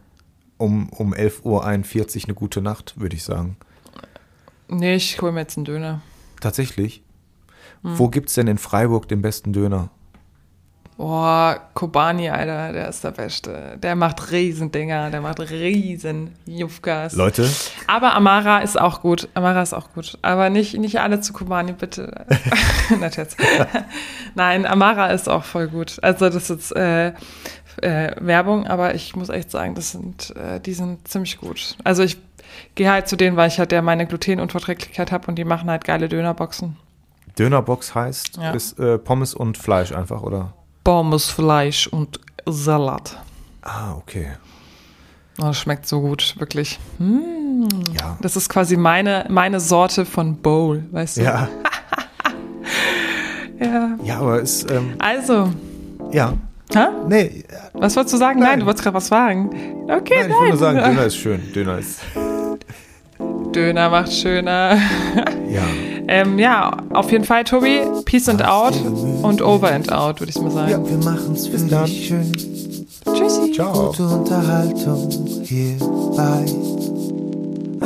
[0.58, 3.56] um, um 11.41 Uhr eine gute Nacht, würde ich sagen.
[4.68, 6.02] Nee, ich hole mir jetzt einen Döner.
[6.42, 7.04] Tatsächlich?
[7.84, 8.00] Hm.
[8.00, 9.92] Wo gibt es denn in Freiburg den besten Döner?
[10.98, 13.78] Boah, Kobani, Alter, der ist der Beste.
[13.84, 17.14] Der macht Riesendinger, der macht riesen Jufkas.
[17.14, 17.50] Leute.
[17.86, 19.28] Aber Amara ist auch gut.
[19.34, 20.18] Amara ist auch gut.
[20.22, 22.26] Aber nicht, nicht alle zu Kobani, bitte.
[24.36, 25.98] Nein, Amara ist auch voll gut.
[26.02, 27.12] Also das ist äh,
[27.82, 31.78] äh, Werbung, aber ich muss echt sagen, das sind, äh, die sind ziemlich gut.
[31.84, 32.18] Also ich
[32.76, 35.84] gehe halt zu denen, weil ich halt ja meine Glutenunverträglichkeit habe und die machen halt
[35.84, 36.78] geile Dönerboxen.
[37.38, 38.52] Dönerbox heißt, ja.
[38.52, 40.54] ist äh, Pommes und Fleisch einfach, oder?
[40.84, 43.18] Pommes, Fleisch und Salat.
[43.62, 44.28] Ah, okay.
[45.40, 46.80] Oh, das schmeckt so gut, wirklich.
[47.00, 47.68] Mmh.
[48.00, 48.18] Ja.
[48.22, 51.22] Das ist quasi meine, meine Sorte von Bowl, weißt du?
[51.24, 51.50] Ja.
[53.60, 53.98] ja.
[54.04, 54.70] Ja, aber es.
[54.70, 55.52] Ähm, also.
[56.12, 56.34] Ja.
[56.76, 56.88] Hä?
[57.08, 57.44] Nee.
[57.74, 58.40] Was wolltest du sagen?
[58.40, 59.50] Nein, nein du wolltest gerade was fragen.
[59.88, 60.30] Okay, nein.
[60.30, 61.42] Ich wollte nur sagen, Döner ist schön.
[61.54, 62.02] Döner ist.
[63.54, 64.78] Döner macht schöner.
[65.50, 65.64] ja.
[66.08, 67.82] Ähm, ja, auf jeden Fall, Tobi.
[68.04, 68.74] Peace and out
[69.24, 70.72] und over and out, würde ich mal sagen.
[70.72, 71.88] Ja, wir machen's Bis dann.
[71.88, 72.32] schön.
[73.14, 73.54] Tschüssi.
[73.54, 73.88] Ciao.
[73.92, 75.10] Gute Unterhaltung
[75.44, 75.78] hier
[76.18, 76.46] bei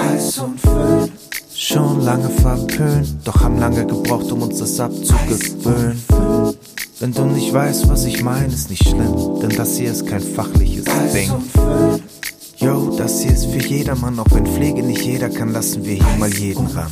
[0.02, 1.12] Eis und Föhn.
[1.54, 6.02] Schon lange verpönt, doch haben lange gebraucht, um uns das abzugewöhnen.
[7.00, 10.20] Wenn du nicht weißt, was ich meine, ist nicht schlimm, denn das hier ist kein
[10.20, 10.84] fachliches
[11.14, 11.32] Ding.
[12.58, 16.18] Yo, das hier ist für jedermann, auch wenn Pflege nicht jeder kann, lassen wir hier
[16.18, 16.92] mal jeden ran.